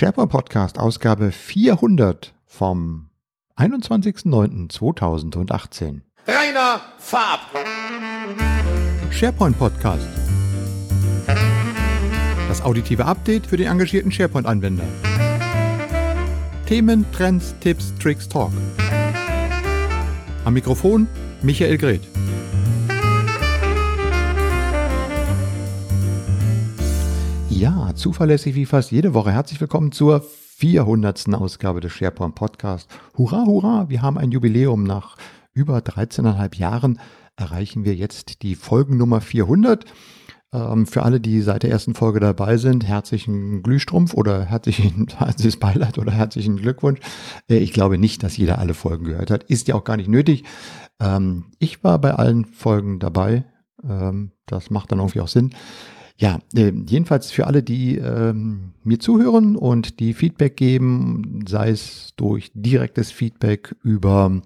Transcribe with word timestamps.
SharePoint 0.00 0.30
Podcast, 0.30 0.78
Ausgabe 0.78 1.30
400 1.30 2.32
vom 2.46 3.10
21.09.2018. 3.58 6.00
Rainer 6.26 6.80
Farb. 6.96 7.40
SharePoint 9.10 9.58
Podcast. 9.58 10.08
Das 12.48 12.62
auditive 12.62 13.04
Update 13.04 13.46
für 13.46 13.58
den 13.58 13.66
engagierten 13.66 14.10
SharePoint-Anwender. 14.10 14.84
Themen, 16.64 17.04
Trends, 17.12 17.54
Tipps, 17.60 17.92
Tricks, 17.98 18.26
Talk. 18.26 18.52
Am 20.46 20.54
Mikrofon 20.54 21.08
Michael 21.42 21.76
Greth. 21.76 22.08
Ja, 27.60 27.94
zuverlässig 27.94 28.54
wie 28.54 28.64
fast 28.64 28.90
jede 28.90 29.12
Woche. 29.12 29.32
Herzlich 29.32 29.60
willkommen 29.60 29.92
zur 29.92 30.22
400. 30.22 31.34
Ausgabe 31.34 31.82
des 31.82 31.92
SharePoint 31.92 32.34
Podcast. 32.34 32.88
Hurra, 33.18 33.44
hurra, 33.44 33.90
wir 33.90 34.00
haben 34.00 34.16
ein 34.16 34.30
Jubiläum. 34.30 34.82
Nach 34.84 35.18
über 35.52 35.76
13,5 35.80 36.56
Jahren 36.56 36.98
erreichen 37.36 37.84
wir 37.84 37.94
jetzt 37.94 38.40
die 38.40 38.54
Folgennummer 38.54 39.20
400. 39.20 39.84
Ähm, 40.54 40.86
für 40.86 41.02
alle, 41.02 41.20
die 41.20 41.42
seit 41.42 41.62
der 41.62 41.70
ersten 41.70 41.92
Folge 41.92 42.18
dabei 42.18 42.56
sind, 42.56 42.86
herzlichen 42.86 43.62
Glühstrumpf 43.62 44.14
oder 44.14 44.46
herzlichen, 44.46 45.08
herzliches 45.18 45.58
Beileid 45.58 45.98
oder 45.98 46.12
herzlichen 46.12 46.56
Glückwunsch. 46.56 47.00
Äh, 47.50 47.58
ich 47.58 47.74
glaube 47.74 47.98
nicht, 47.98 48.22
dass 48.22 48.38
jeder 48.38 48.58
alle 48.58 48.72
Folgen 48.72 49.04
gehört 49.04 49.30
hat. 49.30 49.44
Ist 49.44 49.68
ja 49.68 49.74
auch 49.74 49.84
gar 49.84 49.98
nicht 49.98 50.08
nötig. 50.08 50.44
Ähm, 50.98 51.52
ich 51.58 51.84
war 51.84 51.98
bei 51.98 52.14
allen 52.14 52.46
Folgen 52.46 53.00
dabei. 53.00 53.44
Ähm, 53.86 54.32
das 54.46 54.70
macht 54.70 54.92
dann 54.92 55.00
irgendwie 55.00 55.20
auch 55.20 55.28
Sinn. 55.28 55.50
Ja, 56.20 56.38
äh, 56.54 56.70
jedenfalls 56.86 57.30
für 57.30 57.46
alle, 57.46 57.62
die 57.62 57.96
ähm, 57.96 58.74
mir 58.84 59.00
zuhören 59.00 59.56
und 59.56 60.00
die 60.00 60.12
Feedback 60.12 60.54
geben, 60.54 61.46
sei 61.48 61.70
es 61.70 62.12
durch 62.16 62.52
direktes 62.54 63.10
Feedback 63.10 63.74
über 63.82 64.42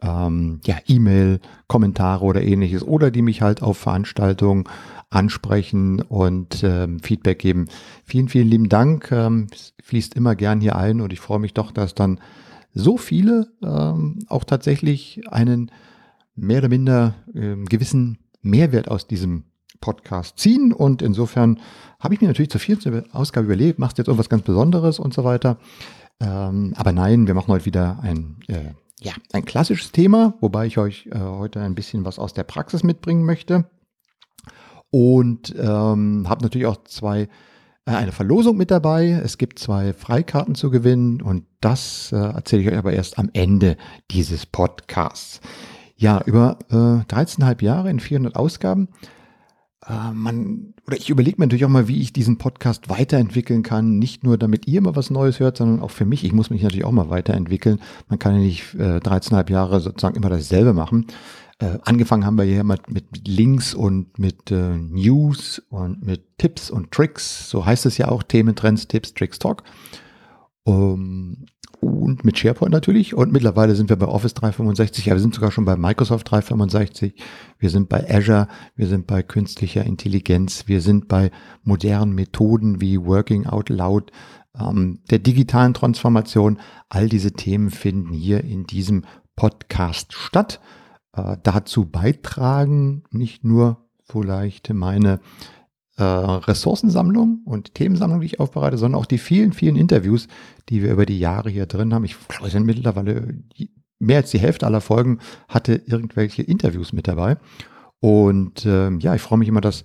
ähm, 0.00 0.60
ja, 0.64 0.76
E-Mail, 0.86 1.40
Kommentare 1.66 2.24
oder 2.24 2.42
ähnliches, 2.42 2.84
oder 2.84 3.10
die 3.10 3.22
mich 3.22 3.42
halt 3.42 3.60
auf 3.60 3.76
Veranstaltungen 3.76 4.68
ansprechen 5.10 6.00
und 6.00 6.62
ähm, 6.62 7.00
Feedback 7.00 7.40
geben. 7.40 7.66
Vielen, 8.04 8.28
vielen 8.28 8.46
lieben 8.46 8.68
Dank. 8.68 9.10
Ähm, 9.10 9.48
fließt 9.82 10.14
immer 10.14 10.36
gern 10.36 10.60
hier 10.60 10.76
ein 10.76 11.00
und 11.00 11.12
ich 11.12 11.18
freue 11.18 11.40
mich 11.40 11.54
doch, 11.54 11.72
dass 11.72 11.96
dann 11.96 12.20
so 12.72 12.98
viele 12.98 13.48
ähm, 13.64 14.20
auch 14.28 14.44
tatsächlich 14.44 15.22
einen 15.28 15.72
mehr 16.36 16.58
oder 16.58 16.68
minder 16.68 17.16
ähm, 17.34 17.64
gewissen 17.64 18.18
Mehrwert 18.42 18.88
aus 18.88 19.08
diesem 19.08 19.42
Podcast 19.80 20.38
ziehen. 20.38 20.72
Und 20.72 21.02
insofern 21.02 21.60
habe 22.00 22.14
ich 22.14 22.20
mir 22.20 22.28
natürlich 22.28 22.50
zur 22.50 22.60
vierten 22.60 23.10
Ausgabe 23.12 23.46
überlegt, 23.46 23.78
machst 23.78 23.98
jetzt 23.98 24.08
irgendwas 24.08 24.28
ganz 24.28 24.42
Besonderes 24.42 24.98
und 24.98 25.14
so 25.14 25.24
weiter. 25.24 25.58
Ähm, 26.20 26.72
aber 26.76 26.92
nein, 26.92 27.26
wir 27.26 27.34
machen 27.34 27.52
heute 27.52 27.66
wieder 27.66 27.98
ein, 28.02 28.36
äh, 28.48 28.72
ja, 29.00 29.12
ein 29.32 29.44
klassisches 29.44 29.92
Thema, 29.92 30.34
wobei 30.40 30.66
ich 30.66 30.78
euch 30.78 31.06
äh, 31.06 31.18
heute 31.18 31.60
ein 31.60 31.74
bisschen 31.74 32.04
was 32.04 32.18
aus 32.18 32.32
der 32.32 32.44
Praxis 32.44 32.82
mitbringen 32.82 33.24
möchte. 33.24 33.68
Und 34.90 35.54
ähm, 35.58 36.26
habe 36.28 36.42
natürlich 36.42 36.66
auch 36.66 36.84
zwei 36.84 37.28
äh, 37.86 37.92
eine 37.92 38.12
Verlosung 38.12 38.56
mit 38.56 38.70
dabei. 38.70 39.10
Es 39.10 39.38
gibt 39.38 39.58
zwei 39.58 39.92
Freikarten 39.92 40.54
zu 40.54 40.70
gewinnen 40.70 41.22
und 41.22 41.44
das 41.60 42.12
äh, 42.12 42.16
erzähle 42.16 42.62
ich 42.62 42.68
euch 42.68 42.78
aber 42.78 42.92
erst 42.92 43.18
am 43.18 43.30
Ende 43.32 43.76
dieses 44.10 44.46
Podcasts. 44.46 45.40
Ja, 45.96 46.20
über 46.26 46.58
äh, 46.70 46.74
13,5 46.74 47.62
Jahre 47.64 47.90
in 47.90 48.00
400 48.00 48.36
Ausgaben 48.36 48.88
äh, 49.84 50.12
man, 50.12 50.74
oder 50.86 50.96
ich 50.96 51.10
überlege 51.10 51.36
mir 51.38 51.46
natürlich 51.46 51.64
auch 51.64 51.70
mal, 51.70 51.88
wie 51.88 52.00
ich 52.00 52.12
diesen 52.12 52.38
Podcast 52.38 52.88
weiterentwickeln 52.88 53.62
kann. 53.62 53.98
Nicht 53.98 54.24
nur, 54.24 54.38
damit 54.38 54.66
ihr 54.66 54.80
mal 54.80 54.96
was 54.96 55.10
Neues 55.10 55.40
hört, 55.40 55.56
sondern 55.56 55.80
auch 55.80 55.90
für 55.90 56.06
mich. 56.06 56.24
Ich 56.24 56.32
muss 56.32 56.50
mich 56.50 56.62
natürlich 56.62 56.84
auch 56.84 56.92
mal 56.92 57.10
weiterentwickeln. 57.10 57.80
Man 58.08 58.18
kann 58.18 58.34
ja 58.34 58.40
nicht 58.40 58.74
äh, 58.74 58.98
13,5 58.98 59.50
Jahre 59.50 59.80
sozusagen 59.80 60.16
immer 60.16 60.30
dasselbe 60.30 60.72
machen. 60.72 61.06
Äh, 61.58 61.78
angefangen 61.84 62.26
haben 62.26 62.36
wir 62.36 62.44
hier 62.44 62.64
mit, 62.64 62.90
mit 62.90 63.26
Links 63.26 63.74
und 63.74 64.18
mit 64.18 64.50
äh, 64.50 64.76
News 64.76 65.62
und 65.70 66.04
mit 66.04 66.38
Tipps 66.38 66.70
und 66.70 66.90
Tricks. 66.92 67.48
So 67.48 67.64
heißt 67.64 67.86
es 67.86 67.96
ja 67.98 68.08
auch, 68.08 68.22
Themen, 68.22 68.54
Trends, 68.54 68.88
Tipps, 68.88 69.14
Tricks, 69.14 69.38
Talk. 69.38 69.62
Um, 70.64 71.46
und 71.86 72.24
mit 72.24 72.38
SharePoint 72.38 72.72
natürlich. 72.72 73.14
Und 73.14 73.32
mittlerweile 73.32 73.74
sind 73.74 73.88
wir 73.88 73.96
bei 73.96 74.06
Office 74.06 74.34
365, 74.34 75.06
ja, 75.06 75.14
wir 75.14 75.20
sind 75.20 75.34
sogar 75.34 75.50
schon 75.50 75.64
bei 75.64 75.76
Microsoft 75.76 76.30
365, 76.30 77.14
wir 77.58 77.70
sind 77.70 77.88
bei 77.88 78.08
Azure, 78.08 78.48
wir 78.74 78.86
sind 78.86 79.06
bei 79.06 79.22
künstlicher 79.22 79.84
Intelligenz, 79.84 80.64
wir 80.66 80.80
sind 80.80 81.08
bei 81.08 81.30
modernen 81.62 82.14
Methoden 82.14 82.80
wie 82.80 83.02
Working 83.04 83.46
Out 83.46 83.68
Loud, 83.68 84.12
ähm, 84.58 85.00
der 85.10 85.18
digitalen 85.18 85.74
Transformation. 85.74 86.58
All 86.88 87.08
diese 87.08 87.32
Themen 87.32 87.70
finden 87.70 88.12
hier 88.12 88.44
in 88.44 88.66
diesem 88.66 89.04
Podcast 89.34 90.12
statt. 90.12 90.60
Äh, 91.12 91.36
dazu 91.42 91.86
beitragen 91.86 93.04
nicht 93.10 93.44
nur 93.44 93.86
vielleicht 94.04 94.72
meine 94.72 95.20
äh, 95.96 96.02
Ressourcensammlung 96.02 97.40
und 97.44 97.74
Themensammlung, 97.74 98.20
die 98.20 98.26
ich 98.26 98.40
aufbereite, 98.40 98.78
sondern 98.78 99.00
auch 99.00 99.06
die 99.06 99.18
vielen, 99.18 99.52
vielen 99.52 99.76
Interviews, 99.76 100.28
die 100.68 100.82
wir 100.82 100.92
über 100.92 101.06
die 101.06 101.18
Jahre 101.18 101.50
hier 101.50 101.66
drin 101.66 101.94
haben. 101.94 102.04
Ich 102.04 102.16
glaube, 102.28 102.46
es 102.46 102.52
sind 102.52 102.66
mittlerweile 102.66 103.42
mehr 103.98 104.18
als 104.18 104.30
die 104.30 104.38
Hälfte 104.38 104.66
aller 104.66 104.80
Folgen 104.80 105.20
hatte 105.48 105.82
irgendwelche 105.86 106.42
Interviews 106.42 106.92
mit 106.92 107.08
dabei. 107.08 107.38
Und 108.00 108.66
äh, 108.66 108.90
ja, 108.98 109.14
ich 109.14 109.22
freue 109.22 109.38
mich 109.38 109.48
immer, 109.48 109.60
dass 109.60 109.84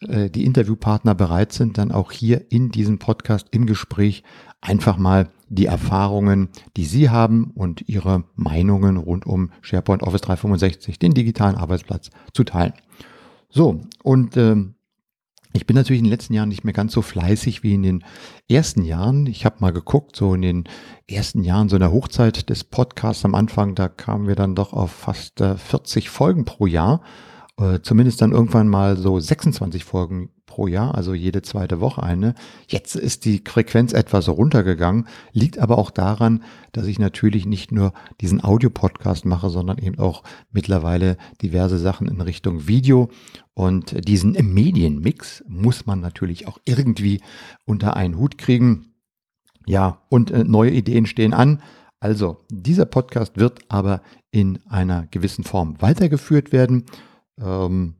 äh, 0.00 0.30
die 0.30 0.44
Interviewpartner 0.44 1.14
bereit 1.14 1.52
sind, 1.52 1.78
dann 1.78 1.92
auch 1.92 2.12
hier 2.12 2.50
in 2.50 2.70
diesem 2.70 2.98
Podcast 2.98 3.48
im 3.50 3.66
Gespräch 3.66 4.22
einfach 4.60 4.96
mal 4.96 5.28
die 5.48 5.66
Erfahrungen, 5.66 6.48
die 6.76 6.84
Sie 6.84 7.10
haben 7.10 7.50
und 7.54 7.88
Ihre 7.88 8.24
Meinungen 8.34 8.96
rund 8.96 9.26
um 9.26 9.50
SharePoint 9.60 10.02
Office 10.02 10.22
365, 10.22 10.98
den 10.98 11.12
digitalen 11.12 11.56
Arbeitsplatz 11.56 12.10
zu 12.32 12.44
teilen. 12.44 12.72
So, 13.50 13.82
und 14.02 14.36
ähm, 14.38 14.76
ich 15.52 15.66
bin 15.66 15.76
natürlich 15.76 15.98
in 15.98 16.04
den 16.04 16.12
letzten 16.12 16.34
Jahren 16.34 16.48
nicht 16.48 16.64
mehr 16.64 16.72
ganz 16.72 16.92
so 16.92 17.02
fleißig 17.02 17.62
wie 17.62 17.74
in 17.74 17.82
den 17.82 18.04
ersten 18.48 18.82
Jahren. 18.82 19.26
Ich 19.26 19.44
habe 19.44 19.56
mal 19.60 19.72
geguckt, 19.72 20.16
so 20.16 20.34
in 20.34 20.42
den 20.42 20.64
ersten 21.06 21.42
Jahren, 21.44 21.68
so 21.68 21.76
in 21.76 21.80
der 21.80 21.92
Hochzeit 21.92 22.48
des 22.48 22.64
Podcasts 22.64 23.24
am 23.24 23.34
Anfang, 23.34 23.74
da 23.74 23.88
kamen 23.88 24.28
wir 24.28 24.34
dann 24.34 24.54
doch 24.54 24.72
auf 24.72 24.90
fast 24.90 25.38
40 25.38 26.04
äh, 26.04 26.08
Folgen 26.08 26.44
pro 26.44 26.66
Jahr. 26.66 27.02
Äh, 27.58 27.80
zumindest 27.82 28.22
dann 28.22 28.32
irgendwann 28.32 28.68
mal 28.68 28.96
so 28.96 29.20
26 29.20 29.84
Folgen 29.84 30.30
pro 30.52 30.66
Jahr, 30.66 30.94
also 30.94 31.14
jede 31.14 31.40
zweite 31.40 31.80
Woche 31.80 32.02
eine. 32.02 32.34
Jetzt 32.68 32.94
ist 32.94 33.24
die 33.24 33.42
Frequenz 33.42 33.94
etwas 33.94 34.28
runtergegangen, 34.28 35.08
liegt 35.32 35.58
aber 35.58 35.78
auch 35.78 35.90
daran, 35.90 36.42
dass 36.72 36.86
ich 36.86 36.98
natürlich 36.98 37.46
nicht 37.46 37.72
nur 37.72 37.94
diesen 38.20 38.44
Audio-Podcast 38.44 39.24
mache, 39.24 39.48
sondern 39.48 39.78
eben 39.78 39.98
auch 39.98 40.24
mittlerweile 40.52 41.16
diverse 41.40 41.78
Sachen 41.78 42.06
in 42.06 42.20
Richtung 42.20 42.68
Video. 42.68 43.08
Und 43.54 44.06
diesen 44.06 44.32
Medienmix 44.32 45.42
muss 45.48 45.86
man 45.86 46.00
natürlich 46.00 46.46
auch 46.46 46.58
irgendwie 46.66 47.22
unter 47.64 47.96
einen 47.96 48.18
Hut 48.18 48.36
kriegen. 48.36 48.92
Ja, 49.66 50.02
und 50.10 50.30
äh, 50.32 50.44
neue 50.44 50.72
Ideen 50.72 51.06
stehen 51.06 51.32
an. 51.32 51.62
Also, 51.98 52.44
dieser 52.50 52.84
Podcast 52.84 53.38
wird 53.38 53.60
aber 53.68 54.02
in 54.30 54.58
einer 54.68 55.06
gewissen 55.10 55.44
Form 55.44 55.80
weitergeführt 55.80 56.52
werden. 56.52 56.84
Ähm, 57.40 57.94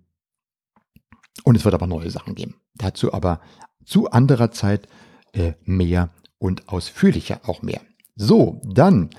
und 1.44 1.56
es 1.56 1.64
wird 1.64 1.74
aber 1.74 1.86
neue 1.86 2.10
Sachen 2.10 2.34
geben. 2.34 2.56
Dazu 2.74 3.12
aber 3.12 3.40
zu 3.84 4.10
anderer 4.10 4.50
Zeit 4.50 4.88
äh, 5.32 5.52
mehr 5.64 6.10
und 6.38 6.68
ausführlicher 6.68 7.40
auch 7.44 7.62
mehr. 7.62 7.80
So, 8.16 8.60
dann 8.64 9.10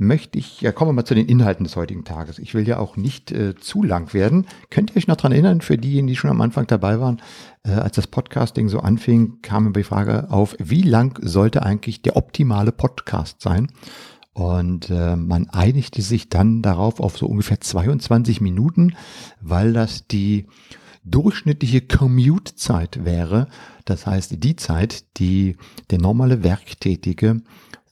möchte 0.00 0.38
ich, 0.38 0.62
ja, 0.62 0.72
kommen 0.72 0.88
wir 0.88 0.94
mal 0.94 1.04
zu 1.04 1.14
den 1.14 1.26
Inhalten 1.26 1.64
des 1.64 1.76
heutigen 1.76 2.04
Tages. 2.04 2.38
Ich 2.38 2.54
will 2.54 2.66
ja 2.66 2.78
auch 2.78 2.96
nicht 2.96 3.30
äh, 3.32 3.54
zu 3.54 3.82
lang 3.82 4.14
werden. 4.14 4.46
Könnt 4.70 4.90
ihr 4.90 4.96
euch 4.96 5.06
noch 5.06 5.16
dran 5.16 5.32
erinnern, 5.32 5.60
für 5.60 5.76
diejenigen, 5.76 6.06
die 6.06 6.16
schon 6.16 6.30
am 6.30 6.40
Anfang 6.40 6.66
dabei 6.66 6.98
waren, 7.00 7.20
äh, 7.64 7.72
als 7.72 7.96
das 7.96 8.06
Podcasting 8.06 8.70
so 8.70 8.80
anfing, 8.80 9.42
kam 9.42 9.72
die 9.74 9.82
Frage 9.82 10.30
auf, 10.30 10.56
wie 10.58 10.82
lang 10.82 11.18
sollte 11.22 11.62
eigentlich 11.62 12.00
der 12.00 12.16
optimale 12.16 12.72
Podcast 12.72 13.42
sein? 13.42 13.70
Und 14.32 14.88
äh, 14.88 15.16
man 15.16 15.50
einigte 15.50 16.00
sich 16.00 16.30
dann 16.30 16.62
darauf 16.62 16.98
auf 17.00 17.18
so 17.18 17.26
ungefähr 17.26 17.60
22 17.60 18.40
Minuten, 18.40 18.94
weil 19.42 19.74
das 19.74 20.06
die 20.06 20.46
durchschnittliche 21.04 21.80
Commute-Zeit 21.80 23.04
wäre. 23.04 23.48
Das 23.84 24.06
heißt, 24.06 24.42
die 24.42 24.56
Zeit, 24.56 25.18
die 25.18 25.56
der 25.90 25.98
normale 25.98 26.42
Werktätige 26.42 27.42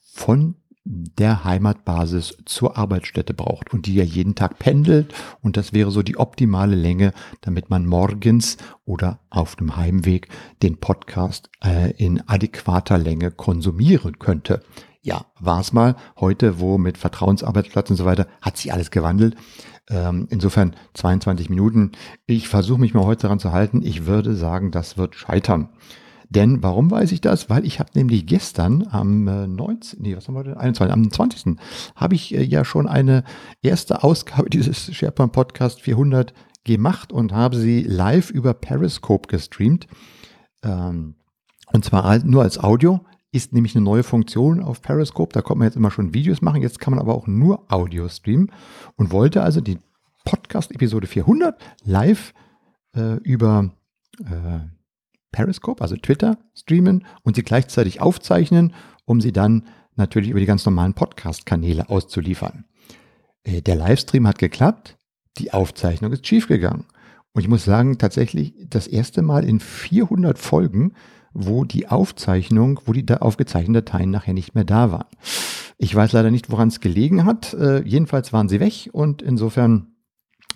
von 0.03 0.55
der 0.85 1.43
Heimatbasis 1.43 2.37
zur 2.45 2.77
Arbeitsstätte 2.77 3.33
braucht 3.33 3.73
und 3.73 3.85
die 3.85 3.93
ja 3.93 4.03
jeden 4.03 4.33
Tag 4.33 4.57
pendelt 4.57 5.13
und 5.41 5.55
das 5.55 5.71
wäre 5.71 5.91
so 5.91 6.01
die 6.01 6.17
optimale 6.17 6.75
Länge, 6.75 7.13
damit 7.41 7.69
man 7.69 7.85
morgens 7.85 8.57
oder 8.85 9.19
auf 9.29 9.55
dem 9.55 9.75
Heimweg 9.75 10.29
den 10.63 10.77
Podcast 10.77 11.49
äh, 11.63 11.91
in 11.91 12.27
adäquater 12.27 12.97
Länge 12.97 13.29
konsumieren 13.29 14.17
könnte. 14.17 14.63
Ja, 15.01 15.25
war 15.39 15.61
es 15.61 15.71
mal. 15.71 15.95
Heute, 16.19 16.59
wo 16.59 16.77
mit 16.77 16.97
Vertrauensarbeitsplatz 16.97 17.89
und 17.89 17.95
so 17.95 18.05
weiter, 18.05 18.27
hat 18.41 18.57
sich 18.57 18.73
alles 18.73 18.91
gewandelt. 18.91 19.35
Ähm, 19.89 20.27
insofern 20.29 20.75
22 20.93 21.49
Minuten. 21.49 21.93
Ich 22.25 22.49
versuche 22.49 22.79
mich 22.79 22.93
mal 22.93 23.05
heute 23.05 23.23
daran 23.23 23.39
zu 23.39 23.51
halten. 23.51 23.81
Ich 23.81 24.05
würde 24.05 24.35
sagen, 24.35 24.71
das 24.71 24.97
wird 24.97 25.15
scheitern. 25.15 25.69
Denn 26.29 26.61
warum 26.61 26.91
weiß 26.91 27.11
ich 27.11 27.21
das? 27.21 27.49
Weil 27.49 27.65
ich 27.65 27.79
habe 27.79 27.89
nämlich 27.95 28.27
gestern 28.27 28.87
am 28.91 29.23
19, 29.23 30.01
nee, 30.01 30.15
was 30.15 30.27
haben 30.27 30.35
wir 30.35 30.43
denn? 30.43 30.57
21, 30.57 30.93
am 30.93 31.11
20. 31.11 31.55
habe 31.95 32.13
ich 32.13 32.29
ja 32.29 32.63
schon 32.63 32.87
eine 32.87 33.23
erste 33.63 34.03
Ausgabe 34.03 34.49
dieses 34.49 34.93
SharePoint 34.95 35.31
Podcast 35.31 35.81
400 35.81 36.33
gemacht 36.65 37.11
und 37.11 37.33
habe 37.33 37.55
sie 37.55 37.81
live 37.81 38.29
über 38.29 38.53
Periscope 38.53 39.27
gestreamt. 39.27 39.87
Ähm, 40.61 41.15
und 41.71 41.85
zwar 41.85 42.19
nur 42.19 42.43
als 42.43 42.59
Audio. 42.59 42.99
Ist 43.31 43.53
nämlich 43.53 43.75
eine 43.75 43.85
neue 43.85 44.03
Funktion 44.03 44.61
auf 44.61 44.81
Periscope. 44.81 45.33
Da 45.33 45.41
konnte 45.41 45.59
man 45.59 45.67
jetzt 45.67 45.77
immer 45.77 45.91
schon 45.91 46.13
Videos 46.13 46.41
machen. 46.41 46.61
Jetzt 46.61 46.79
kann 46.79 46.91
man 46.91 46.99
aber 46.99 47.13
auch 47.13 47.27
nur 47.27 47.71
Audio 47.71 48.09
streamen 48.09 48.51
und 48.95 49.11
wollte 49.11 49.43
also 49.43 49.61
die 49.61 49.77
Podcast-Episode 50.25 51.07
400 51.07 51.59
live 51.83 52.33
äh, 52.95 53.15
über 53.17 53.71
äh, 54.19 54.59
Periscope, 55.31 55.81
also 55.81 55.95
Twitter, 55.95 56.37
streamen 56.55 57.05
und 57.23 57.35
sie 57.35 57.43
gleichzeitig 57.43 58.01
aufzeichnen, 58.01 58.73
um 59.05 59.21
sie 59.21 59.31
dann 59.31 59.67
natürlich 59.95 60.29
über 60.29 60.39
die 60.39 60.45
ganz 60.45 60.65
normalen 60.65 60.93
Podcast-Kanäle 60.93 61.89
auszuliefern. 61.89 62.65
Äh, 63.43 63.61
der 63.61 63.75
Livestream 63.75 64.27
hat 64.27 64.39
geklappt, 64.39 64.97
die 65.37 65.53
Aufzeichnung 65.53 66.11
ist 66.11 66.25
schiefgegangen. 66.25 66.85
Und 67.33 67.41
ich 67.41 67.47
muss 67.47 67.63
sagen, 67.63 67.97
tatsächlich 67.97 68.53
das 68.67 68.87
erste 68.87 69.21
Mal 69.21 69.43
in 69.43 69.59
400 69.59 70.39
Folgen 70.39 70.93
wo 71.33 71.63
die 71.63 71.87
Aufzeichnung, 71.87 72.81
wo 72.85 72.93
die 72.93 73.05
da 73.05 73.17
aufgezeichneten 73.17 73.73
Dateien 73.73 74.11
nachher 74.11 74.33
nicht 74.33 74.55
mehr 74.55 74.63
da 74.63 74.91
waren. 74.91 75.07
Ich 75.77 75.95
weiß 75.95 76.11
leider 76.11 76.31
nicht, 76.31 76.51
woran 76.51 76.67
es 76.67 76.79
gelegen 76.81 77.25
hat. 77.25 77.53
Äh, 77.53 77.83
jedenfalls 77.83 78.33
waren 78.33 78.49
sie 78.49 78.59
weg 78.59 78.89
und 78.91 79.21
insofern 79.21 79.87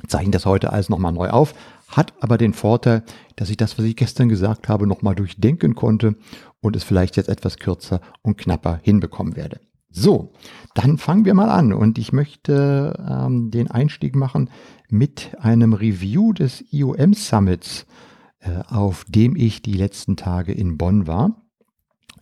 zeichne 0.07 0.31
das 0.31 0.45
heute 0.45 0.73
alles 0.73 0.89
nochmal 0.89 1.13
neu 1.13 1.29
auf. 1.29 1.53
Hat 1.87 2.13
aber 2.21 2.37
den 2.37 2.53
Vorteil, 2.53 3.03
dass 3.35 3.49
ich 3.49 3.57
das, 3.57 3.77
was 3.77 3.85
ich 3.85 3.95
gestern 3.95 4.29
gesagt 4.29 4.67
habe, 4.67 4.87
nochmal 4.87 5.15
durchdenken 5.15 5.75
konnte 5.75 6.15
und 6.59 6.75
es 6.75 6.83
vielleicht 6.83 7.17
jetzt 7.17 7.29
etwas 7.29 7.57
kürzer 7.57 8.01
und 8.21 8.37
knapper 8.37 8.79
hinbekommen 8.83 9.35
werde. 9.35 9.59
So, 9.95 10.33
dann 10.73 10.97
fangen 10.97 11.23
wir 11.23 11.35
mal 11.35 11.49
an 11.49 11.71
und 11.71 11.99
ich 11.99 12.11
möchte 12.11 12.95
ähm, 13.07 13.51
den 13.51 13.69
Einstieg 13.69 14.15
machen 14.15 14.49
mit 14.89 15.37
einem 15.39 15.73
Review 15.73 16.33
des 16.33 16.63
IOM 16.71 17.13
Summits 17.13 17.85
auf 18.67 19.05
dem 19.07 19.35
ich 19.35 19.61
die 19.61 19.73
letzten 19.73 20.17
Tage 20.17 20.51
in 20.51 20.77
Bonn 20.77 21.07
war. 21.07 21.43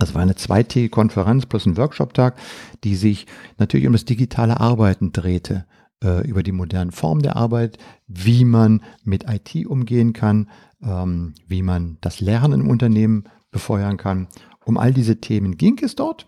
Das 0.02 0.16
war 0.16 0.22
eine 0.24 0.36
zweitägige 0.36 0.90
Konferenz 0.90 1.46
plus 1.46 1.66
ein 1.66 1.78
Workshop-Tag, 1.78 2.36
die 2.84 2.96
sich 2.96 3.28
natürlich 3.60 3.86
um 3.86 3.94
das 3.94 4.06
digitale 4.06 4.60
Arbeiten 4.60 5.12
drehte, 5.12 5.66
äh, 6.04 6.28
über 6.28 6.42
die 6.42 6.52
modernen 6.52 6.92
Formen 6.92 7.22
der 7.22 7.36
Arbeit, 7.36 7.78
wie 8.08 8.44
man 8.44 8.82
mit 9.04 9.26
IT 9.30 9.68
umgehen 9.68 10.14
kann, 10.14 10.50
ähm, 10.82 11.36
wie 11.48 11.62
man 11.62 12.00
das 12.02 12.20
Lernen 12.20 12.62
im 12.62 12.70
Unternehmen 12.70 13.26
befeuern 13.52 13.98
kann. 13.98 14.28
Um 14.66 14.78
all 14.78 14.94
diese 14.94 15.22
Themen 15.22 15.58
ging 15.58 15.80
es 15.84 15.96
dort. 15.96 16.28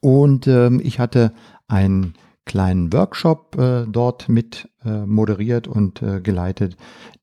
Und 0.00 0.48
ähm, 0.48 0.80
ich 0.82 0.98
hatte 0.98 1.32
ein 1.68 2.14
kleinen 2.46 2.92
Workshop 2.92 3.56
äh, 3.58 3.84
dort 3.86 4.30
mit 4.30 4.70
äh, 4.84 5.04
moderiert 5.04 5.68
und 5.68 6.00
äh, 6.00 6.20
geleitet, 6.20 6.76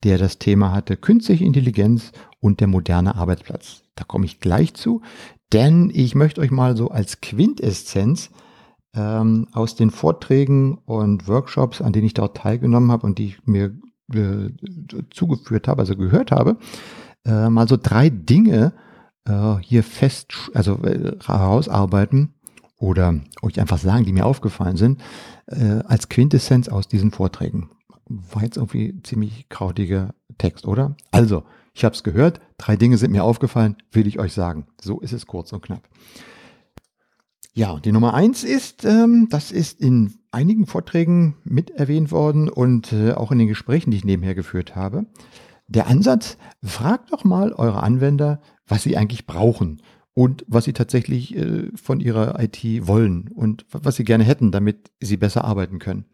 der 0.04 0.18
das 0.18 0.38
Thema 0.38 0.70
hatte 0.70 0.96
Künstliche 0.96 1.44
Intelligenz 1.44 2.12
und 2.40 2.60
der 2.60 2.68
moderne 2.68 3.16
Arbeitsplatz. 3.16 3.82
Da 3.96 4.04
komme 4.04 4.26
ich 4.26 4.38
gleich 4.38 4.74
zu, 4.74 5.00
denn 5.52 5.90
ich 5.92 6.14
möchte 6.14 6.40
euch 6.40 6.50
mal 6.50 6.76
so 6.76 6.90
als 6.90 7.20
Quintessenz 7.20 8.30
ähm, 8.94 9.48
aus 9.52 9.74
den 9.74 9.90
Vorträgen 9.90 10.78
und 10.84 11.26
Workshops, 11.26 11.80
an 11.80 11.92
denen 11.92 12.06
ich 12.06 12.14
dort 12.14 12.36
teilgenommen 12.36 12.92
habe 12.92 13.06
und 13.06 13.18
die 13.18 13.26
ich 13.26 13.46
mir 13.46 13.74
äh, 14.12 14.50
zugeführt 15.10 15.68
habe, 15.68 15.80
also 15.80 15.96
gehört 15.96 16.30
habe, 16.30 16.58
äh, 17.24 17.48
mal 17.48 17.66
so 17.66 17.78
drei 17.80 18.10
Dinge 18.10 18.74
äh, 19.26 19.56
hier 19.60 19.82
fest, 19.82 20.34
also 20.52 20.78
herausarbeiten, 21.24 22.33
oder 22.78 23.20
euch 23.42 23.60
einfach 23.60 23.78
sagen, 23.78 24.04
die 24.04 24.12
mir 24.12 24.26
aufgefallen 24.26 24.76
sind, 24.76 25.00
äh, 25.46 25.80
als 25.86 26.08
Quintessenz 26.08 26.68
aus 26.68 26.88
diesen 26.88 27.10
Vorträgen. 27.10 27.70
War 28.06 28.42
jetzt 28.42 28.56
irgendwie 28.56 29.00
ziemlich 29.02 29.48
krautiger 29.48 30.14
Text, 30.38 30.66
oder? 30.66 30.96
Also, 31.10 31.44
ich 31.72 31.84
habe 31.84 31.94
es 31.94 32.02
gehört, 32.04 32.40
drei 32.58 32.76
Dinge 32.76 32.98
sind 32.98 33.10
mir 33.10 33.24
aufgefallen, 33.24 33.76
will 33.90 34.06
ich 34.06 34.18
euch 34.18 34.32
sagen. 34.32 34.66
So 34.80 35.00
ist 35.00 35.12
es 35.12 35.26
kurz 35.26 35.52
und 35.52 35.62
knapp. 35.62 35.88
Ja, 37.52 37.78
die 37.78 37.92
Nummer 37.92 38.14
eins 38.14 38.42
ist, 38.42 38.84
ähm, 38.84 39.28
das 39.30 39.52
ist 39.52 39.80
in 39.80 40.14
einigen 40.32 40.66
Vorträgen 40.66 41.36
mit 41.44 41.70
erwähnt 41.70 42.10
worden 42.10 42.48
und 42.48 42.92
äh, 42.92 43.12
auch 43.12 43.30
in 43.30 43.38
den 43.38 43.48
Gesprächen, 43.48 43.92
die 43.92 43.96
ich 43.96 44.04
nebenher 44.04 44.34
geführt 44.34 44.74
habe. 44.74 45.06
Der 45.68 45.86
Ansatz, 45.86 46.36
fragt 46.62 47.12
doch 47.12 47.24
mal 47.24 47.52
eure 47.52 47.82
Anwender, 47.82 48.40
was 48.66 48.82
sie 48.82 48.96
eigentlich 48.96 49.26
brauchen 49.26 49.80
und 50.14 50.44
was 50.48 50.64
sie 50.64 50.72
tatsächlich 50.72 51.36
äh, 51.36 51.70
von 51.74 52.00
ihrer 52.00 52.40
IT 52.40 52.62
wollen 52.86 53.28
und 53.34 53.66
was 53.70 53.96
sie 53.96 54.04
gerne 54.04 54.24
hätten, 54.24 54.52
damit 54.52 54.90
sie 55.00 55.16
besser 55.16 55.44
arbeiten 55.44 55.78
können. 55.78 56.06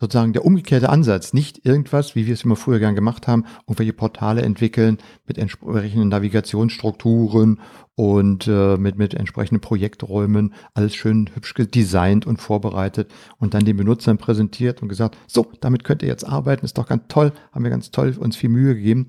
Sozusagen 0.00 0.32
der 0.32 0.44
umgekehrte 0.44 0.90
Ansatz, 0.90 1.32
nicht 1.32 1.66
irgendwas, 1.66 2.14
wie 2.14 2.26
wir 2.26 2.34
es 2.34 2.44
immer 2.44 2.54
früher 2.54 2.78
gern 2.78 2.94
gemacht 2.94 3.26
haben, 3.26 3.44
irgendwelche 3.66 3.92
Portale 3.92 4.42
entwickeln 4.42 4.98
mit 5.26 5.38
entsprechenden 5.38 6.08
Navigationsstrukturen 6.08 7.58
und 7.96 8.46
äh, 8.46 8.76
mit, 8.76 8.96
mit 8.96 9.14
entsprechenden 9.14 9.60
Projekträumen, 9.60 10.54
alles 10.72 10.94
schön 10.94 11.28
hübsch 11.34 11.52
designt 11.54 12.28
und 12.28 12.40
vorbereitet 12.40 13.10
und 13.38 13.54
dann 13.54 13.64
den 13.64 13.76
Benutzern 13.76 14.18
präsentiert 14.18 14.82
und 14.82 14.88
gesagt, 14.88 15.18
so, 15.26 15.50
damit 15.60 15.82
könnt 15.82 16.02
ihr 16.02 16.08
jetzt 16.08 16.28
arbeiten, 16.28 16.64
ist 16.64 16.78
doch 16.78 16.86
ganz 16.86 17.02
toll, 17.08 17.32
haben 17.50 17.64
wir 17.64 17.70
ganz 17.72 17.90
toll 17.90 18.14
uns 18.20 18.36
viel 18.36 18.50
Mühe 18.50 18.76
gegeben. 18.76 19.08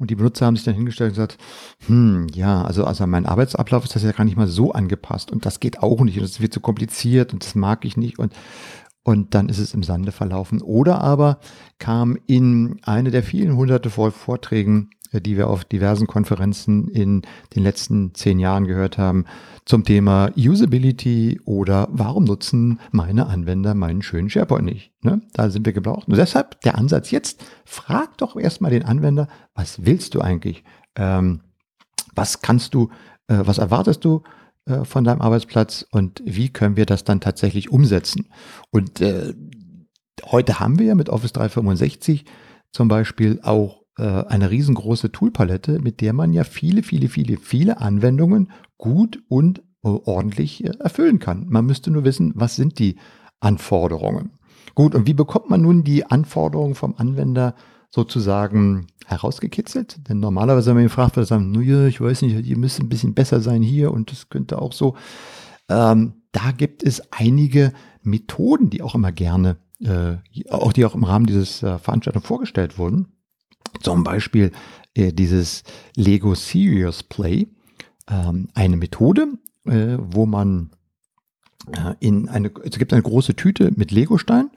Und 0.00 0.10
die 0.10 0.14
Benutzer 0.14 0.46
haben 0.46 0.56
sich 0.56 0.64
dann 0.64 0.74
hingestellt 0.74 1.10
und 1.10 1.16
gesagt, 1.16 1.38
hm, 1.86 2.26
ja, 2.32 2.64
also, 2.64 2.84
also 2.84 3.06
mein 3.06 3.26
Arbeitsablauf 3.26 3.84
ist 3.84 3.94
das 3.94 4.02
ja 4.02 4.12
gar 4.12 4.24
nicht 4.24 4.36
mal 4.36 4.46
so 4.46 4.72
angepasst 4.72 5.30
und 5.30 5.44
das 5.44 5.60
geht 5.60 5.82
auch 5.82 6.00
nicht 6.00 6.16
und 6.16 6.24
das 6.24 6.40
wird 6.40 6.54
zu 6.54 6.60
kompliziert 6.60 7.34
und 7.34 7.44
das 7.44 7.54
mag 7.54 7.84
ich 7.84 7.98
nicht 7.98 8.18
und, 8.18 8.32
und 9.02 9.34
dann 9.34 9.50
ist 9.50 9.58
es 9.58 9.74
im 9.74 9.82
Sande 9.82 10.10
verlaufen. 10.10 10.62
Oder 10.62 11.02
aber 11.02 11.38
kam 11.78 12.16
in 12.26 12.80
eine 12.82 13.10
der 13.10 13.22
vielen 13.22 13.56
hunderte 13.56 13.90
Vorträgen 13.90 14.90
die 15.12 15.36
wir 15.36 15.48
auf 15.48 15.64
diversen 15.64 16.06
Konferenzen 16.06 16.88
in 16.88 17.22
den 17.54 17.62
letzten 17.62 18.14
zehn 18.14 18.38
Jahren 18.38 18.66
gehört 18.66 18.98
haben, 18.98 19.24
zum 19.64 19.84
Thema 19.84 20.30
Usability 20.36 21.40
oder 21.44 21.88
warum 21.90 22.24
nutzen 22.24 22.80
meine 22.92 23.26
Anwender 23.26 23.74
meinen 23.74 24.02
schönen 24.02 24.30
SharePoint 24.30 24.64
nicht. 24.64 24.92
Ne? 25.02 25.22
Da 25.32 25.50
sind 25.50 25.66
wir 25.66 25.72
gebraucht. 25.72 26.08
Und 26.08 26.16
deshalb 26.16 26.60
der 26.62 26.76
Ansatz 26.78 27.10
jetzt, 27.10 27.44
frag 27.64 28.16
doch 28.18 28.36
erstmal 28.36 28.70
den 28.70 28.84
Anwender, 28.84 29.28
was 29.54 29.84
willst 29.84 30.14
du 30.14 30.20
eigentlich? 30.20 30.64
Ähm, 30.96 31.40
was 32.14 32.42
kannst 32.42 32.74
du, 32.74 32.90
äh, 33.28 33.38
was 33.44 33.58
erwartest 33.58 34.04
du 34.04 34.22
äh, 34.66 34.84
von 34.84 35.04
deinem 35.04 35.20
Arbeitsplatz 35.20 35.86
und 35.90 36.22
wie 36.24 36.50
können 36.50 36.76
wir 36.76 36.86
das 36.86 37.04
dann 37.04 37.20
tatsächlich 37.20 37.70
umsetzen? 37.70 38.28
Und 38.70 39.00
äh, 39.00 39.34
heute 40.26 40.60
haben 40.60 40.78
wir 40.78 40.86
ja 40.86 40.94
mit 40.94 41.08
Office 41.08 41.32
365 41.32 42.24
zum 42.72 42.88
Beispiel 42.88 43.40
auch 43.42 43.79
eine 44.02 44.50
riesengroße 44.50 45.12
Toolpalette, 45.12 45.78
mit 45.80 46.00
der 46.00 46.12
man 46.12 46.32
ja 46.32 46.44
viele, 46.44 46.82
viele, 46.82 47.08
viele, 47.08 47.36
viele 47.36 47.80
Anwendungen 47.80 48.50
gut 48.78 49.22
und 49.28 49.62
äh, 49.82 49.88
ordentlich 49.88 50.62
äh, 50.62 50.72
erfüllen 50.78 51.18
kann. 51.18 51.46
Man 51.48 51.64
müsste 51.64 51.90
nur 51.90 52.04
wissen, 52.04 52.32
was 52.34 52.54
sind 52.54 52.78
die 52.78 52.96
Anforderungen. 53.40 54.32
Gut, 54.74 54.94
und 54.94 55.06
wie 55.06 55.14
bekommt 55.14 55.48
man 55.48 55.62
nun 55.62 55.84
die 55.84 56.04
Anforderungen 56.04 56.74
vom 56.74 56.94
Anwender 56.96 57.54
sozusagen 57.88 58.88
herausgekitzelt? 59.06 60.08
Denn 60.08 60.20
normalerweise, 60.20 60.68
wenn 60.68 60.74
man 60.74 60.84
ihn 60.84 60.90
fragt, 60.90 61.16
wird 61.16 61.24
er 61.24 61.28
sagen, 61.28 61.50
naja, 61.50 61.86
ich 61.86 61.98
weiß 62.00 62.22
nicht, 62.22 62.46
ihr 62.46 62.58
müsst 62.58 62.78
ein 62.78 62.90
bisschen 62.90 63.14
besser 63.14 63.40
sein 63.40 63.62
hier 63.62 63.90
und 63.90 64.10
das 64.10 64.28
könnte 64.28 64.60
auch 64.60 64.74
so. 64.74 64.96
Ähm, 65.70 66.14
da 66.32 66.52
gibt 66.52 66.82
es 66.82 67.10
einige 67.10 67.72
Methoden, 68.02 68.68
die 68.68 68.82
auch 68.82 68.94
immer 68.94 69.12
gerne, 69.12 69.56
äh, 69.80 70.16
auch 70.50 70.74
die 70.74 70.84
auch 70.84 70.94
im 70.94 71.04
Rahmen 71.04 71.24
dieses 71.26 71.62
äh, 71.62 71.78
Veranstaltung 71.78 72.22
vorgestellt 72.22 72.78
wurden. 72.78 73.08
Zum 73.80 74.04
Beispiel 74.04 74.52
äh, 74.94 75.12
dieses 75.12 75.62
Lego 75.96 76.34
Serious 76.34 77.02
Play, 77.02 77.48
ähm, 78.08 78.48
eine 78.54 78.76
Methode, 78.76 79.28
äh, 79.66 79.96
wo 79.98 80.26
man 80.26 80.70
äh, 81.72 81.94
in 82.00 82.28
eine, 82.28 82.50
es 82.64 82.78
gibt 82.78 82.92
eine 82.92 83.02
große 83.02 83.36
Tüte 83.36 83.72
mit 83.74 83.90
Legostein 83.90 84.50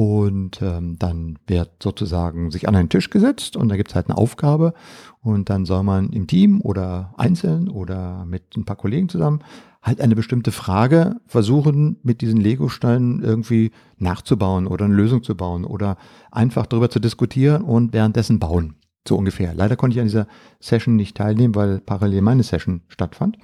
und 0.00 0.62
ähm, 0.62 0.96
dann 0.98 1.38
wird 1.46 1.72
sozusagen 1.82 2.50
sich 2.50 2.66
an 2.66 2.74
einen 2.74 2.88
Tisch 2.88 3.10
gesetzt 3.10 3.54
und 3.54 3.68
da 3.68 3.76
gibt 3.76 3.90
es 3.90 3.94
halt 3.94 4.08
eine 4.08 4.16
Aufgabe 4.16 4.72
und 5.20 5.50
dann 5.50 5.66
soll 5.66 5.82
man 5.82 6.08
im 6.14 6.26
Team 6.26 6.62
oder 6.62 7.12
einzeln 7.18 7.68
oder 7.68 8.24
mit 8.24 8.56
ein 8.56 8.64
paar 8.64 8.76
Kollegen 8.76 9.10
zusammen 9.10 9.44
halt 9.82 10.00
eine 10.00 10.16
bestimmte 10.16 10.52
Frage 10.52 11.16
versuchen, 11.26 11.98
mit 12.02 12.22
diesen 12.22 12.40
Lego-Steinen 12.40 13.22
irgendwie 13.22 13.72
nachzubauen 13.98 14.66
oder 14.66 14.86
eine 14.86 14.94
Lösung 14.94 15.22
zu 15.22 15.36
bauen 15.36 15.66
oder 15.66 15.98
einfach 16.30 16.64
darüber 16.64 16.88
zu 16.88 16.98
diskutieren 16.98 17.60
und 17.60 17.92
währenddessen 17.92 18.38
bauen. 18.38 18.76
So 19.06 19.18
ungefähr. 19.18 19.52
Leider 19.52 19.76
konnte 19.76 19.96
ich 19.96 20.00
an 20.00 20.06
dieser 20.06 20.28
Session 20.60 20.96
nicht 20.96 21.14
teilnehmen, 21.14 21.54
weil 21.54 21.78
parallel 21.78 22.22
meine 22.22 22.42
Session 22.42 22.80
stattfand. 22.88 23.36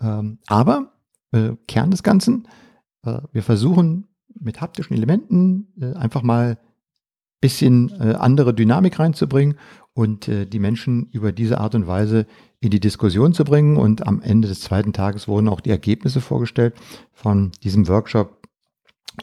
Ähm, 0.00 0.38
aber 0.46 0.94
äh, 1.32 1.50
Kern 1.68 1.90
des 1.90 2.02
Ganzen, 2.02 2.48
äh, 3.04 3.18
wir 3.30 3.42
versuchen 3.42 4.08
mit 4.40 4.60
haptischen 4.60 4.96
Elementen 4.96 5.68
äh, 5.80 5.94
einfach 5.94 6.22
mal 6.22 6.58
bisschen 7.42 7.90
äh, 8.00 8.14
andere 8.14 8.54
Dynamik 8.54 8.98
reinzubringen 8.98 9.56
und 9.94 10.28
äh, 10.28 10.46
die 10.46 10.60
Menschen 10.60 11.08
über 11.10 11.32
diese 11.32 11.58
Art 11.58 11.74
und 11.74 11.86
Weise 11.86 12.26
in 12.60 12.70
die 12.70 12.80
Diskussion 12.80 13.34
zu 13.34 13.44
bringen. 13.44 13.76
Und 13.76 14.06
am 14.06 14.22
Ende 14.22 14.48
des 14.48 14.60
zweiten 14.60 14.94
Tages 14.94 15.28
wurden 15.28 15.48
auch 15.48 15.60
die 15.60 15.70
Ergebnisse 15.70 16.22
vorgestellt 16.22 16.74
von 17.12 17.52
diesem 17.62 17.88
Workshop. 17.88 18.38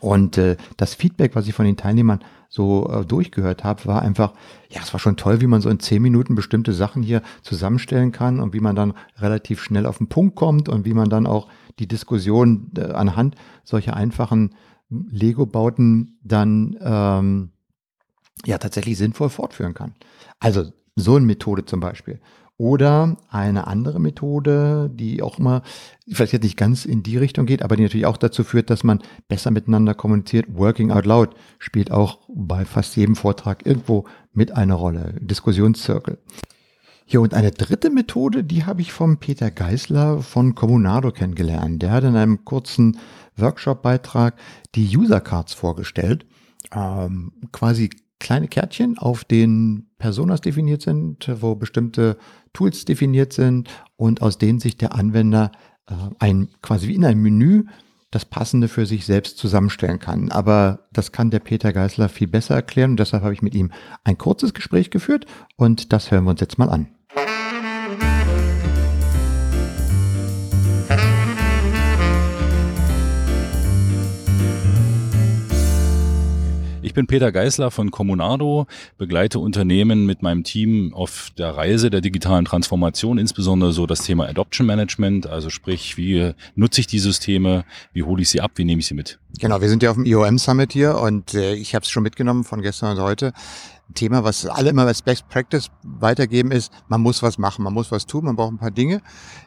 Und 0.02 0.38
äh, 0.38 0.58
das 0.78 0.94
Feedback, 0.94 1.36
was 1.36 1.48
ich 1.48 1.56
von 1.56 1.66
den 1.66 1.78
Teilnehmern 1.78 2.20
so 2.48 2.88
äh, 2.90 3.06
durchgehört 3.06 3.64
habe, 3.64 3.86
war 3.86 4.02
einfach, 4.04 4.34
ja, 4.70 4.82
es 4.84 4.94
war 4.94 5.00
schon 5.00 5.18
toll, 5.18 5.42
wie 5.42 5.48
man 5.48 5.62
so 5.62 5.70
in 5.70 5.80
zehn 5.80 6.02
Minuten 6.02 6.36
bestimmte 6.36 6.74
Sachen 6.74 7.02
hier 7.02 7.24
zusammenstellen 7.42 8.12
kann 8.12 8.40
und 8.40 8.54
wie 8.54 8.60
man 8.60 8.76
dann 8.76 8.94
relativ 9.18 9.64
schnell 9.64 9.86
auf 9.86 9.98
den 9.98 10.08
Punkt 10.08 10.36
kommt 10.36 10.70
und 10.70 10.86
wie 10.86 10.94
man 10.94 11.10
dann 11.10 11.26
auch 11.26 11.48
die 11.80 11.88
Diskussion 11.88 12.72
äh, 12.78 12.92
anhand 12.92 13.36
solcher 13.64 13.96
einfachen 13.96 14.52
Lego-Bauten 14.90 16.18
dann 16.24 16.78
ähm, 16.82 17.50
ja 18.46 18.58
tatsächlich 18.58 18.98
sinnvoll 18.98 19.30
fortführen 19.30 19.74
kann. 19.74 19.94
Also 20.40 20.72
so 20.96 21.16
eine 21.16 21.26
Methode 21.26 21.66
zum 21.66 21.80
Beispiel. 21.80 22.20
Oder 22.58 23.16
eine 23.30 23.68
andere 23.68 24.02
Methode, 24.02 24.92
die 24.94 25.22
auch 25.22 25.40
immer 25.40 25.62
vielleicht 26.12 26.34
jetzt 26.34 26.44
nicht 26.44 26.58
ganz 26.58 26.84
in 26.84 27.04
die 27.04 27.16
Richtung 27.16 27.46
geht, 27.46 27.64
aber 27.64 27.78
die 27.78 27.84
natürlich 27.84 28.06
auch 28.06 28.18
dazu 28.18 28.44
führt, 28.44 28.70
dass 28.70 28.84
man 28.84 29.00
besser 29.30 29.50
miteinander 29.50 29.94
kommuniziert. 29.94 30.46
Working 30.50 30.92
out 30.92 31.06
loud 31.06 31.30
spielt 31.58 31.90
auch 31.90 32.20
bei 32.28 32.66
fast 32.66 32.98
jedem 32.98 33.16
Vortrag 33.16 33.66
irgendwo 33.66 34.04
mit 34.34 34.58
einer 34.58 34.76
Rolle. 34.76 35.16
Diskussionszirkel. 35.22 36.18
Ja, 37.08 37.22
und 37.22 37.34
eine 37.34 37.52
dritte 37.52 37.90
Methode, 37.90 38.44
die 38.44 38.66
habe 38.66 38.82
ich 38.82 38.92
vom 38.92 39.18
Peter 39.18 39.50
Geisler 39.52 40.22
von 40.22 40.54
Comunado 40.54 41.12
kennengelernt. 41.12 41.82
Der 41.82 41.92
hat 41.92 42.04
in 42.04 42.18
einem 42.18 42.44
kurzen 42.44 42.98
Workshop-Beitrag 43.42 44.36
die 44.76 44.98
User 44.98 45.22
Cards 45.22 45.54
vorgestellt. 45.54 46.26
Ähm, 46.74 47.32
quasi 47.52 47.90
kleine 48.20 48.48
Kärtchen, 48.48 48.98
auf 48.98 49.24
denen 49.24 49.90
Personas 49.98 50.42
definiert 50.42 50.82
sind, 50.82 51.30
wo 51.42 51.56
bestimmte 51.56 52.18
Tools 52.54 52.86
definiert 52.86 53.34
sind 53.34 53.70
und 53.96 54.22
aus 54.22 54.38
denen 54.38 54.60
sich 54.60 54.78
der 54.78 54.94
Anwender 54.94 55.52
äh, 55.88 55.94
ein 56.20 56.50
quasi 56.62 56.88
wie 56.88 56.96
in 56.96 57.06
einem 57.06 57.22
Menü 57.22 57.64
das 58.12 58.26
Passende 58.26 58.68
für 58.68 58.86
sich 58.86 59.06
selbst 59.06 59.38
zusammenstellen 59.38 60.00
kann. 60.00 60.32
Aber 60.32 60.88
das 60.92 61.12
kann 61.12 61.30
der 61.30 61.40
Peter 61.40 61.72
Geisler 61.72 62.10
viel 62.10 62.28
besser 62.28 62.56
erklären 62.56 62.92
und 62.92 63.00
deshalb 63.00 63.24
habe 63.24 63.34
ich 63.34 63.42
mit 63.42 63.56
ihm 63.56 63.72
ein 64.04 64.18
kurzes 64.18 64.54
Gespräch 64.54 64.90
geführt 64.90 65.26
und 65.58 65.94
das 65.94 66.12
hören 66.12 66.24
wir 66.24 66.32
uns 66.32 66.42
jetzt 66.42 66.58
mal 66.58 66.70
an. 66.70 66.88
Ich 76.90 76.96
bin 76.96 77.06
Peter 77.06 77.32
Geisler 77.32 77.70
von 77.70 77.92
Comunado, 77.92 78.66
begleite 78.98 79.38
Unternehmen 79.38 80.08
mit 80.08 80.24
meinem 80.24 80.44
Team 80.44 80.92
auf 80.96 81.30
der 81.38 81.56
Reise 81.56 81.92
der 81.92 82.02
digitalen 82.02 82.46
Transformation, 82.46 83.20
insbesondere 83.20 83.74
so 83.74 83.86
das 83.86 84.00
Thema 84.00 84.28
Adoption 84.28 84.66
Management, 84.66 85.28
also 85.28 85.52
sprich, 85.52 85.98
wie 85.98 86.34
nutze 86.56 86.82
ich 86.82 86.88
die 86.88 86.98
Systeme, 86.98 87.64
wie 87.94 88.02
hole 88.02 88.24
ich 88.24 88.30
sie 88.32 88.42
ab, 88.42 88.54
wie 88.56 88.66
nehme 88.66 88.80
ich 88.80 88.88
sie 88.88 88.96
mit. 88.96 89.20
Genau, 89.40 89.62
wir 89.62 89.70
sind 89.70 89.84
ja 89.84 89.92
auf 89.92 89.98
dem 89.98 90.06
IOM 90.06 90.40
Summit 90.40 90.74
hier 90.74 90.98
und 90.98 91.36
äh, 91.36 91.54
ich 91.54 91.76
habe 91.76 91.84
es 91.84 91.92
schon 91.92 92.02
mitgenommen 92.02 92.44
von 92.44 92.64
gestern 92.64 92.98
und 92.98 93.04
heute. 93.04 93.34
Thema, 93.94 94.24
was 94.24 94.46
alle 94.46 94.70
immer 94.70 94.86
als 94.86 95.02
Best 95.02 95.28
Practice 95.30 95.70
weitergeben, 95.84 96.52
ist, 96.52 96.72
man 96.88 97.02
muss 97.02 97.24
was 97.24 97.38
machen, 97.38 97.64
man 97.64 97.74
muss 97.74 97.92
was 97.92 98.06
tun, 98.06 98.26
man 98.26 98.36
braucht 98.36 98.54
ein 98.54 98.58
paar 98.58 98.72
Dinge, 98.72 99.02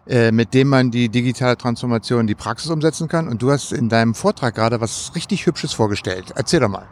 äh, 0.06 0.32
mit 0.32 0.52
denen 0.54 0.70
man 0.70 0.90
die 0.90 1.08
digitale 1.08 1.56
Transformation 1.56 2.20
in 2.20 2.26
die 2.26 2.34
Praxis 2.34 2.70
umsetzen 2.70 3.08
kann. 3.08 3.28
Und 3.28 3.42
du 3.42 3.50
hast 3.50 3.72
in 3.72 3.88
deinem 3.88 4.14
Vortrag 4.14 4.54
gerade 4.54 4.80
was 4.80 5.12
richtig 5.14 5.46
Hübsches 5.46 5.72
vorgestellt. 5.72 6.32
Erzähl 6.34 6.60
doch 6.60 6.68
mal. 6.68 6.86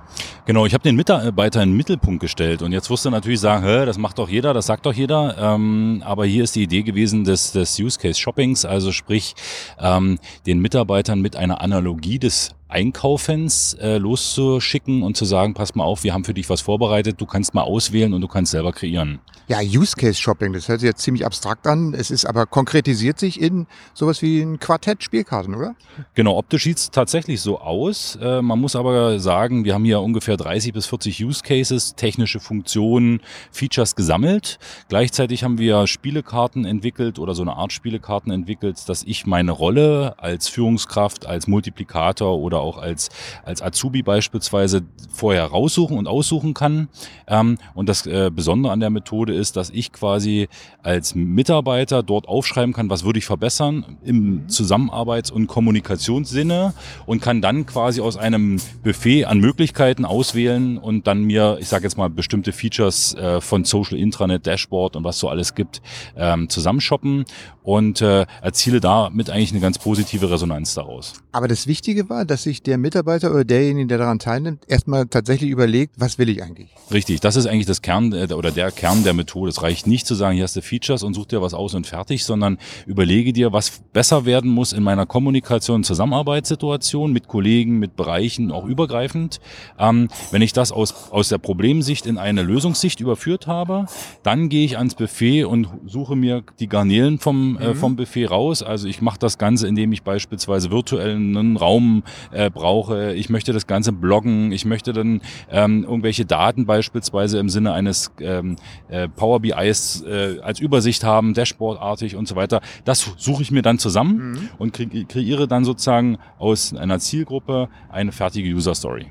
Genau, 0.46 0.66
ich 0.66 0.74
habe 0.74 0.82
den 0.82 0.96
Mitarbeiter 0.96 1.62
in 1.62 1.70
den 1.70 1.76
Mittelpunkt 1.76 2.20
gestellt. 2.20 2.62
Und 2.62 2.72
jetzt 2.72 2.88
du 2.88 3.10
natürlich 3.10 3.40
sagen, 3.40 3.64
Hä, 3.64 3.86
das 3.86 3.98
macht 3.98 4.18
doch 4.18 4.28
jeder, 4.28 4.54
das 4.54 4.66
sagt 4.66 4.86
doch 4.86 4.92
jeder. 4.94 5.36
Ähm, 5.38 6.02
aber 6.04 6.26
hier 6.26 6.44
ist 6.44 6.54
die 6.54 6.62
Idee 6.62 6.82
gewesen 6.82 7.24
des, 7.24 7.52
des 7.52 7.78
Use 7.78 7.98
Case 7.98 8.18
Shoppings, 8.18 8.64
also 8.64 8.92
sprich 8.92 9.34
ähm, 9.78 10.18
den 10.46 10.60
Mitarbeitern 10.60 11.20
mit 11.20 11.36
einer 11.36 11.60
Analogie 11.60 12.18
des 12.18 12.54
Einkaufens 12.70 13.74
äh, 13.74 13.98
loszuschicken 13.98 15.02
und 15.02 15.16
zu 15.16 15.24
sagen, 15.24 15.54
pass 15.54 15.74
mal 15.74 15.84
auf, 15.84 16.04
wir 16.04 16.14
haben 16.14 16.24
für 16.24 16.34
dich 16.34 16.48
was 16.48 16.60
vorbereitet, 16.60 17.20
du 17.20 17.26
kannst 17.26 17.52
mal 17.52 17.62
auswählen 17.62 18.14
und 18.14 18.20
du 18.20 18.28
kannst 18.28 18.52
selber 18.52 18.72
kreieren. 18.72 19.18
Ja, 19.50 19.58
Use 19.62 19.96
Case 19.96 20.14
Shopping, 20.14 20.52
das 20.52 20.68
hört 20.68 20.78
sich 20.78 20.86
jetzt 20.86 21.02
ziemlich 21.02 21.26
abstrakt 21.26 21.66
an. 21.66 21.92
Es 21.92 22.12
ist 22.12 22.24
aber 22.24 22.46
konkretisiert 22.46 23.18
sich 23.18 23.40
in 23.40 23.66
sowas 23.94 24.22
wie 24.22 24.42
ein 24.42 24.60
Quartett 24.60 25.02
Spielkarten, 25.02 25.56
oder? 25.56 25.74
Genau, 26.14 26.38
optisch 26.38 26.62
sieht 26.62 26.78
es 26.78 26.90
tatsächlich 26.92 27.40
so 27.40 27.58
aus. 27.58 28.16
Äh, 28.22 28.42
man 28.42 28.60
muss 28.60 28.76
aber 28.76 29.18
sagen, 29.18 29.64
wir 29.64 29.74
haben 29.74 29.84
hier 29.84 30.02
ungefähr 30.02 30.36
30 30.36 30.72
bis 30.72 30.86
40 30.86 31.24
Use 31.24 31.42
Cases, 31.42 31.96
technische 31.96 32.38
Funktionen, 32.38 33.22
Features 33.50 33.96
gesammelt. 33.96 34.60
Gleichzeitig 34.88 35.42
haben 35.42 35.58
wir 35.58 35.88
Spielekarten 35.88 36.64
entwickelt 36.64 37.18
oder 37.18 37.34
so 37.34 37.42
eine 37.42 37.56
Art 37.56 37.72
Spielekarten 37.72 38.30
entwickelt, 38.30 38.88
dass 38.88 39.02
ich 39.02 39.26
meine 39.26 39.50
Rolle 39.50 40.14
als 40.18 40.46
Führungskraft, 40.46 41.26
als 41.26 41.48
Multiplikator 41.48 42.38
oder 42.38 42.60
auch 42.60 42.78
als, 42.78 43.08
als 43.42 43.62
Azubi 43.62 44.04
beispielsweise 44.04 44.82
vorher 45.12 45.46
raussuchen 45.46 45.98
und 45.98 46.06
aussuchen 46.06 46.54
kann. 46.54 46.88
Ähm, 47.26 47.58
und 47.74 47.88
das 47.88 48.06
äh, 48.06 48.30
Besondere 48.32 48.72
an 48.72 48.78
der 48.78 48.90
Methode 48.90 49.39
ist, 49.39 49.39
dass 49.40 49.70
ich 49.70 49.92
quasi 49.92 50.48
als 50.82 51.14
Mitarbeiter 51.14 52.02
dort 52.02 52.28
aufschreiben 52.28 52.72
kann, 52.72 52.90
was 52.90 53.04
würde 53.04 53.18
ich 53.18 53.24
verbessern 53.24 53.98
im 54.04 54.46
Zusammenarbeits- 54.48 55.30
und 55.30 55.46
Kommunikationssinne 55.46 56.74
und 57.06 57.20
kann 57.20 57.42
dann 57.42 57.66
quasi 57.66 58.00
aus 58.00 58.16
einem 58.16 58.58
Buffet 58.82 59.24
an 59.24 59.38
Möglichkeiten 59.38 60.04
auswählen 60.04 60.78
und 60.78 61.06
dann 61.06 61.24
mir, 61.24 61.58
ich 61.60 61.68
sage 61.68 61.84
jetzt 61.84 61.96
mal, 61.96 62.10
bestimmte 62.10 62.52
Features 62.52 63.14
äh, 63.14 63.40
von 63.40 63.64
Social 63.64 63.98
Intranet, 63.98 64.46
Dashboard 64.46 64.96
und 64.96 65.04
was 65.04 65.18
so 65.18 65.28
alles 65.28 65.54
gibt, 65.54 65.82
ähm, 66.16 66.48
zusammenshoppen 66.48 67.24
und 67.62 68.00
äh, 68.00 68.26
erziele 68.42 68.80
damit 68.80 69.30
eigentlich 69.30 69.52
eine 69.52 69.60
ganz 69.60 69.78
positive 69.78 70.30
Resonanz 70.30 70.74
daraus. 70.74 71.14
Aber 71.32 71.48
das 71.48 71.66
Wichtige 71.66 72.08
war, 72.08 72.24
dass 72.24 72.42
sich 72.42 72.62
der 72.62 72.78
Mitarbeiter 72.78 73.30
oder 73.30 73.44
derjenige, 73.44 73.86
der 73.86 73.98
daran 73.98 74.18
teilnimmt, 74.18 74.64
erstmal 74.68 75.06
tatsächlich 75.06 75.50
überlegt, 75.50 75.94
was 75.98 76.18
will 76.18 76.28
ich 76.28 76.42
eigentlich? 76.42 76.70
Richtig, 76.92 77.20
das 77.20 77.36
ist 77.36 77.46
eigentlich 77.46 77.66
das 77.66 77.82
Kern 77.82 78.12
äh, 78.12 78.32
oder 78.32 78.50
der 78.50 78.70
Kern 78.70 79.04
der 79.04 79.14
Methode. 79.14 79.29
Es 79.48 79.62
reicht 79.62 79.86
nicht 79.86 80.06
zu 80.06 80.14
sagen, 80.14 80.34
hier 80.34 80.44
hast 80.44 80.56
du 80.56 80.62
Features 80.62 81.02
und 81.02 81.14
such 81.14 81.26
dir 81.26 81.42
was 81.42 81.54
aus 81.54 81.74
und 81.74 81.86
fertig, 81.86 82.24
sondern 82.24 82.58
überlege 82.86 83.32
dir, 83.32 83.52
was 83.52 83.82
besser 83.92 84.24
werden 84.24 84.50
muss 84.50 84.72
in 84.72 84.82
meiner 84.82 85.06
Kommunikation, 85.06 85.84
Zusammenarbeitssituation 85.84 87.12
mit 87.12 87.28
Kollegen, 87.28 87.78
mit 87.78 87.96
Bereichen, 87.96 88.50
auch 88.52 88.64
übergreifend. 88.64 89.40
Ähm, 89.78 90.08
wenn 90.30 90.42
ich 90.42 90.52
das 90.52 90.72
aus, 90.72 91.10
aus 91.10 91.28
der 91.28 91.38
Problemsicht 91.38 92.06
in 92.06 92.18
eine 92.18 92.42
Lösungssicht 92.42 93.00
überführt 93.00 93.46
habe, 93.46 93.86
dann 94.22 94.48
gehe 94.48 94.64
ich 94.64 94.78
ans 94.78 94.94
Buffet 94.94 95.44
und 95.44 95.68
suche 95.86 96.16
mir 96.16 96.42
die 96.58 96.68
Garnelen 96.68 97.18
vom, 97.18 97.58
äh, 97.58 97.68
mhm. 97.68 97.74
vom 97.74 97.96
Buffet 97.96 98.26
raus. 98.26 98.62
Also 98.62 98.88
ich 98.88 99.00
mache 99.02 99.18
das 99.18 99.38
Ganze, 99.38 99.68
indem 99.68 99.92
ich 99.92 100.02
beispielsweise 100.02 100.70
virtuell 100.70 101.16
einen 101.16 101.56
Raum 101.56 102.02
äh, 102.32 102.50
brauche. 102.50 103.14
Ich 103.14 103.30
möchte 103.30 103.52
das 103.52 103.66
Ganze 103.66 103.92
bloggen. 103.92 104.52
Ich 104.52 104.64
möchte 104.64 104.92
dann 104.92 105.20
ähm, 105.50 105.84
irgendwelche 105.84 106.24
Daten 106.24 106.66
beispielsweise 106.66 107.38
im 107.38 107.48
Sinne 107.48 107.72
eines 107.72 108.12
ähm, 108.20 108.56
äh, 108.88 109.08
Power 109.10 109.40
BIs 109.40 110.02
äh, 110.02 110.38
als 110.40 110.60
Übersicht 110.60 111.04
haben, 111.04 111.34
Dashboardartig 111.34 112.16
und 112.16 112.28
so 112.28 112.36
weiter. 112.36 112.60
Das 112.84 113.12
suche 113.16 113.42
ich 113.42 113.50
mir 113.50 113.62
dann 113.62 113.78
zusammen 113.78 114.32
mhm. 114.32 114.48
und 114.58 114.72
kre 114.72 114.86
kreiere 114.86 115.46
dann 115.46 115.64
sozusagen 115.64 116.18
aus 116.38 116.74
einer 116.74 116.98
Zielgruppe 116.98 117.68
eine 117.88 118.12
fertige 118.12 118.52
User 118.54 118.74
Story. 118.74 119.06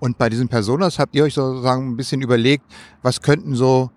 Und 0.00 0.16
bei 0.16 0.28
diesen 0.28 0.48
Personas 0.48 0.98
habt 0.98 1.16
ihr 1.16 1.24
euch 1.24 1.34
sozusagen 1.34 1.90
ein 1.90 1.96
bisschen 1.96 2.22
überlegt, 2.22 2.64
was 3.02 3.20
könnten 3.20 3.54
so 3.54 3.90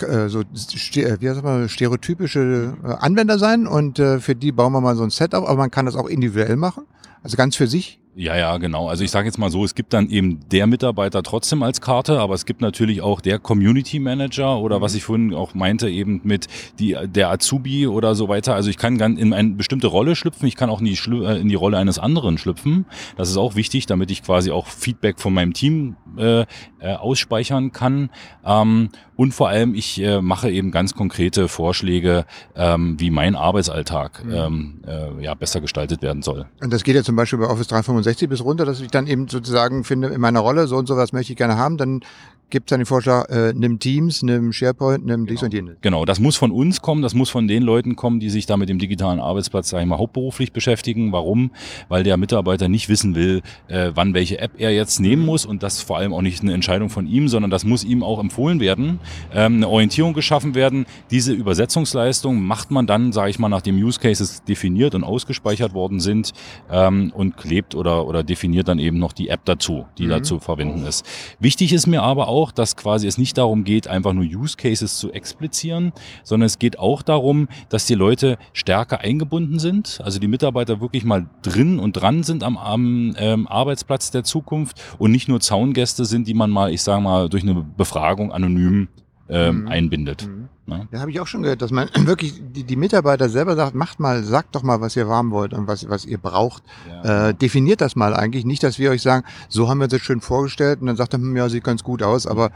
äh, 0.00 0.28
so 0.28 0.40
äh, 0.40 1.16
wie 1.20 1.28
heißt 1.30 1.42
man, 1.42 1.68
stereotypische 1.68 2.76
äh, 2.82 2.86
Anwender 2.98 3.38
sein 3.38 3.66
und 3.66 3.98
für 3.98 4.34
die 4.34 4.50
bauen 4.50 4.72
wir 4.72 4.80
mal 4.80 4.96
so 4.96 5.04
ein 5.04 5.10
Setup, 5.10 5.44
aber 5.44 5.56
man 5.56 5.70
kann 5.70 5.86
das 5.86 5.94
auch 5.94 6.08
individuell 6.08 6.56
machen, 6.56 6.84
also 7.22 7.36
ganz 7.36 7.56
für 7.56 7.66
sich. 7.68 8.00
Ja, 8.20 8.36
ja, 8.36 8.56
genau. 8.56 8.88
Also 8.88 9.04
ich 9.04 9.12
sage 9.12 9.28
jetzt 9.28 9.38
mal 9.38 9.48
so, 9.48 9.64
es 9.64 9.76
gibt 9.76 9.92
dann 9.92 10.10
eben 10.10 10.40
der 10.50 10.66
Mitarbeiter 10.66 11.22
trotzdem 11.22 11.62
als 11.62 11.80
Karte, 11.80 12.18
aber 12.18 12.34
es 12.34 12.46
gibt 12.46 12.60
natürlich 12.60 13.00
auch 13.00 13.20
der 13.20 13.38
Community 13.38 14.00
Manager 14.00 14.58
oder 14.58 14.78
mhm. 14.78 14.82
was 14.82 14.96
ich 14.96 15.04
vorhin 15.04 15.32
auch 15.32 15.54
meinte, 15.54 15.88
eben 15.88 16.20
mit 16.24 16.48
die, 16.80 16.96
der 17.04 17.30
Azubi 17.30 17.86
oder 17.86 18.16
so 18.16 18.28
weiter. 18.28 18.56
Also 18.56 18.70
ich 18.70 18.76
kann 18.76 18.98
in 18.98 19.32
eine 19.32 19.50
bestimmte 19.50 19.86
Rolle 19.86 20.16
schlüpfen, 20.16 20.48
ich 20.48 20.56
kann 20.56 20.68
auch 20.68 20.80
in 20.80 20.86
die, 20.86 20.98
in 21.40 21.48
die 21.48 21.54
Rolle 21.54 21.78
eines 21.78 22.00
anderen 22.00 22.38
schlüpfen. 22.38 22.86
Das 23.16 23.30
ist 23.30 23.36
auch 23.36 23.54
wichtig, 23.54 23.86
damit 23.86 24.10
ich 24.10 24.24
quasi 24.24 24.50
auch 24.50 24.66
Feedback 24.66 25.20
von 25.20 25.32
meinem 25.32 25.52
Team 25.52 25.94
äh, 26.16 26.40
äh, 26.80 26.94
ausspeichern 26.96 27.70
kann. 27.70 28.10
Ähm, 28.44 28.88
und 29.18 29.34
vor 29.34 29.48
allem, 29.48 29.74
ich 29.74 30.00
äh, 30.00 30.22
mache 30.22 30.48
eben 30.48 30.70
ganz 30.70 30.94
konkrete 30.94 31.48
Vorschläge, 31.48 32.24
ähm, 32.54 33.00
wie 33.00 33.10
mein 33.10 33.34
Arbeitsalltag 33.34 34.24
mhm. 34.24 34.32
ähm, 34.32 34.80
äh, 34.86 35.24
ja, 35.24 35.34
besser 35.34 35.60
gestaltet 35.60 36.02
werden 36.02 36.22
soll. 36.22 36.46
Und 36.60 36.72
das 36.72 36.84
geht 36.84 36.94
ja 36.94 37.02
zum 37.02 37.16
Beispiel 37.16 37.40
bei 37.40 37.46
Office 37.46 37.66
365 37.66 38.28
bis 38.28 38.44
runter, 38.44 38.64
dass 38.64 38.80
ich 38.80 38.92
dann 38.92 39.08
eben 39.08 39.26
sozusagen 39.26 39.82
finde, 39.82 40.06
in 40.10 40.20
meiner 40.20 40.38
Rolle, 40.38 40.68
so 40.68 40.76
und 40.76 40.86
so 40.86 40.96
was 40.96 41.12
möchte 41.12 41.32
ich 41.32 41.36
gerne 41.36 41.56
haben, 41.56 41.78
dann 41.78 42.02
gibt 42.50 42.68
es 42.68 42.70
dann 42.70 42.80
den 42.80 42.86
Vorschlag, 42.86 43.28
äh, 43.28 43.52
nimm 43.54 43.78
Teams, 43.78 44.22
nimm 44.22 44.52
SharePoint, 44.52 45.04
nimm 45.04 45.26
genau. 45.26 45.30
dies 45.30 45.42
und 45.42 45.52
jenes. 45.52 45.76
Genau, 45.80 46.04
das 46.04 46.20
muss 46.20 46.36
von 46.36 46.50
uns 46.50 46.80
kommen, 46.80 47.02
das 47.02 47.14
muss 47.14 47.30
von 47.30 47.46
den 47.48 47.62
Leuten 47.62 47.96
kommen, 47.96 48.20
die 48.20 48.30
sich 48.30 48.46
da 48.46 48.56
mit 48.56 48.68
dem 48.68 48.78
digitalen 48.78 49.20
Arbeitsplatz, 49.20 49.68
sag 49.68 49.80
ich 49.80 49.86
mal, 49.86 49.98
hauptberuflich 49.98 50.52
beschäftigen. 50.52 51.12
Warum? 51.12 51.50
Weil 51.88 52.02
der 52.02 52.16
Mitarbeiter 52.16 52.68
nicht 52.68 52.88
wissen 52.88 53.14
will, 53.14 53.42
äh, 53.68 53.92
wann 53.94 54.14
welche 54.14 54.38
App 54.38 54.52
er 54.58 54.72
jetzt 54.72 55.00
nehmen 55.00 55.24
muss 55.24 55.44
und 55.44 55.62
das 55.62 55.82
vor 55.82 55.98
allem 55.98 56.12
auch 56.12 56.22
nicht 56.22 56.42
eine 56.42 56.54
Entscheidung 56.54 56.88
von 56.88 57.06
ihm, 57.06 57.28
sondern 57.28 57.50
das 57.50 57.64
muss 57.64 57.84
ihm 57.84 58.02
auch 58.02 58.18
empfohlen 58.18 58.60
werden, 58.60 59.00
ähm, 59.34 59.56
eine 59.56 59.68
Orientierung 59.68 60.14
geschaffen 60.14 60.54
werden. 60.54 60.86
Diese 61.10 61.32
Übersetzungsleistung 61.32 62.42
macht 62.42 62.70
man 62.70 62.86
dann, 62.86 63.12
sage 63.12 63.30
ich 63.30 63.38
mal, 63.38 63.48
nachdem 63.48 63.76
Use 63.76 64.00
Cases 64.00 64.42
definiert 64.44 64.94
und 64.94 65.04
ausgespeichert 65.04 65.74
worden 65.74 66.00
sind 66.00 66.32
ähm, 66.70 67.12
und 67.14 67.36
klebt 67.36 67.74
oder, 67.74 68.06
oder 68.06 68.22
definiert 68.22 68.68
dann 68.68 68.78
eben 68.78 68.98
noch 68.98 69.12
die 69.12 69.28
App 69.28 69.44
dazu, 69.44 69.86
die 69.98 70.06
mhm. 70.06 70.10
dazu 70.10 70.38
verwenden 70.38 70.86
ist. 70.86 71.04
Wichtig 71.40 71.72
ist 71.72 71.86
mir 71.86 72.02
aber 72.02 72.28
auch, 72.28 72.37
dass 72.46 72.76
quasi 72.76 73.06
es 73.06 73.18
nicht 73.18 73.36
darum 73.36 73.64
geht, 73.64 73.88
einfach 73.88 74.12
nur 74.12 74.24
Use 74.24 74.56
Cases 74.56 74.98
zu 74.98 75.12
explizieren, 75.12 75.92
sondern 76.24 76.46
es 76.46 76.58
geht 76.58 76.78
auch 76.78 77.02
darum, 77.02 77.48
dass 77.68 77.86
die 77.86 77.94
Leute 77.94 78.38
stärker 78.52 79.00
eingebunden 79.00 79.58
sind, 79.58 80.00
also 80.04 80.18
die 80.18 80.28
Mitarbeiter 80.28 80.80
wirklich 80.80 81.04
mal 81.04 81.28
drin 81.42 81.78
und 81.78 81.92
dran 81.94 82.22
sind 82.22 82.42
am, 82.42 82.56
am 82.56 83.14
ähm, 83.18 83.46
Arbeitsplatz 83.48 84.10
der 84.10 84.24
Zukunft 84.24 84.80
und 84.98 85.10
nicht 85.10 85.28
nur 85.28 85.40
Zaungäste 85.40 86.04
sind, 86.04 86.28
die 86.28 86.34
man 86.34 86.50
mal, 86.50 86.72
ich 86.72 86.82
sage 86.82 87.02
mal, 87.02 87.28
durch 87.28 87.42
eine 87.42 87.54
Befragung 87.54 88.32
anonym 88.32 88.88
ähm, 89.28 89.62
mhm. 89.62 89.68
einbindet. 89.68 90.26
Mhm. 90.26 90.48
Ne? 90.66 90.86
Ja, 90.92 91.00
habe 91.00 91.10
ich 91.10 91.20
auch 91.20 91.26
schon 91.26 91.42
gehört, 91.42 91.62
dass 91.62 91.70
man 91.70 91.88
wirklich 92.06 92.40
die, 92.40 92.64
die 92.64 92.76
Mitarbeiter 92.76 93.28
selber 93.28 93.56
sagt, 93.56 93.74
macht 93.74 94.00
mal, 94.00 94.22
sagt 94.22 94.54
doch 94.54 94.62
mal, 94.62 94.80
was 94.80 94.96
ihr 94.96 95.08
warm 95.08 95.30
wollt 95.30 95.54
und 95.54 95.66
was, 95.66 95.88
was 95.88 96.04
ihr 96.04 96.18
braucht. 96.18 96.62
Ja. 96.88 97.28
Äh, 97.28 97.34
definiert 97.34 97.80
das 97.80 97.96
mal 97.96 98.14
eigentlich. 98.14 98.44
Nicht, 98.44 98.62
dass 98.62 98.78
wir 98.78 98.90
euch 98.90 99.02
sagen, 99.02 99.24
so 99.48 99.68
haben 99.68 99.78
wir 99.78 99.84
uns 99.84 99.92
das 99.92 100.02
schön 100.02 100.20
vorgestellt 100.20 100.80
und 100.80 100.86
dann 100.86 100.96
sagt 100.96 101.14
er, 101.14 101.20
hm, 101.20 101.36
ja, 101.36 101.48
sieht 101.48 101.64
ganz 101.64 101.82
gut 101.82 102.02
aus, 102.02 102.26
aber 102.26 102.50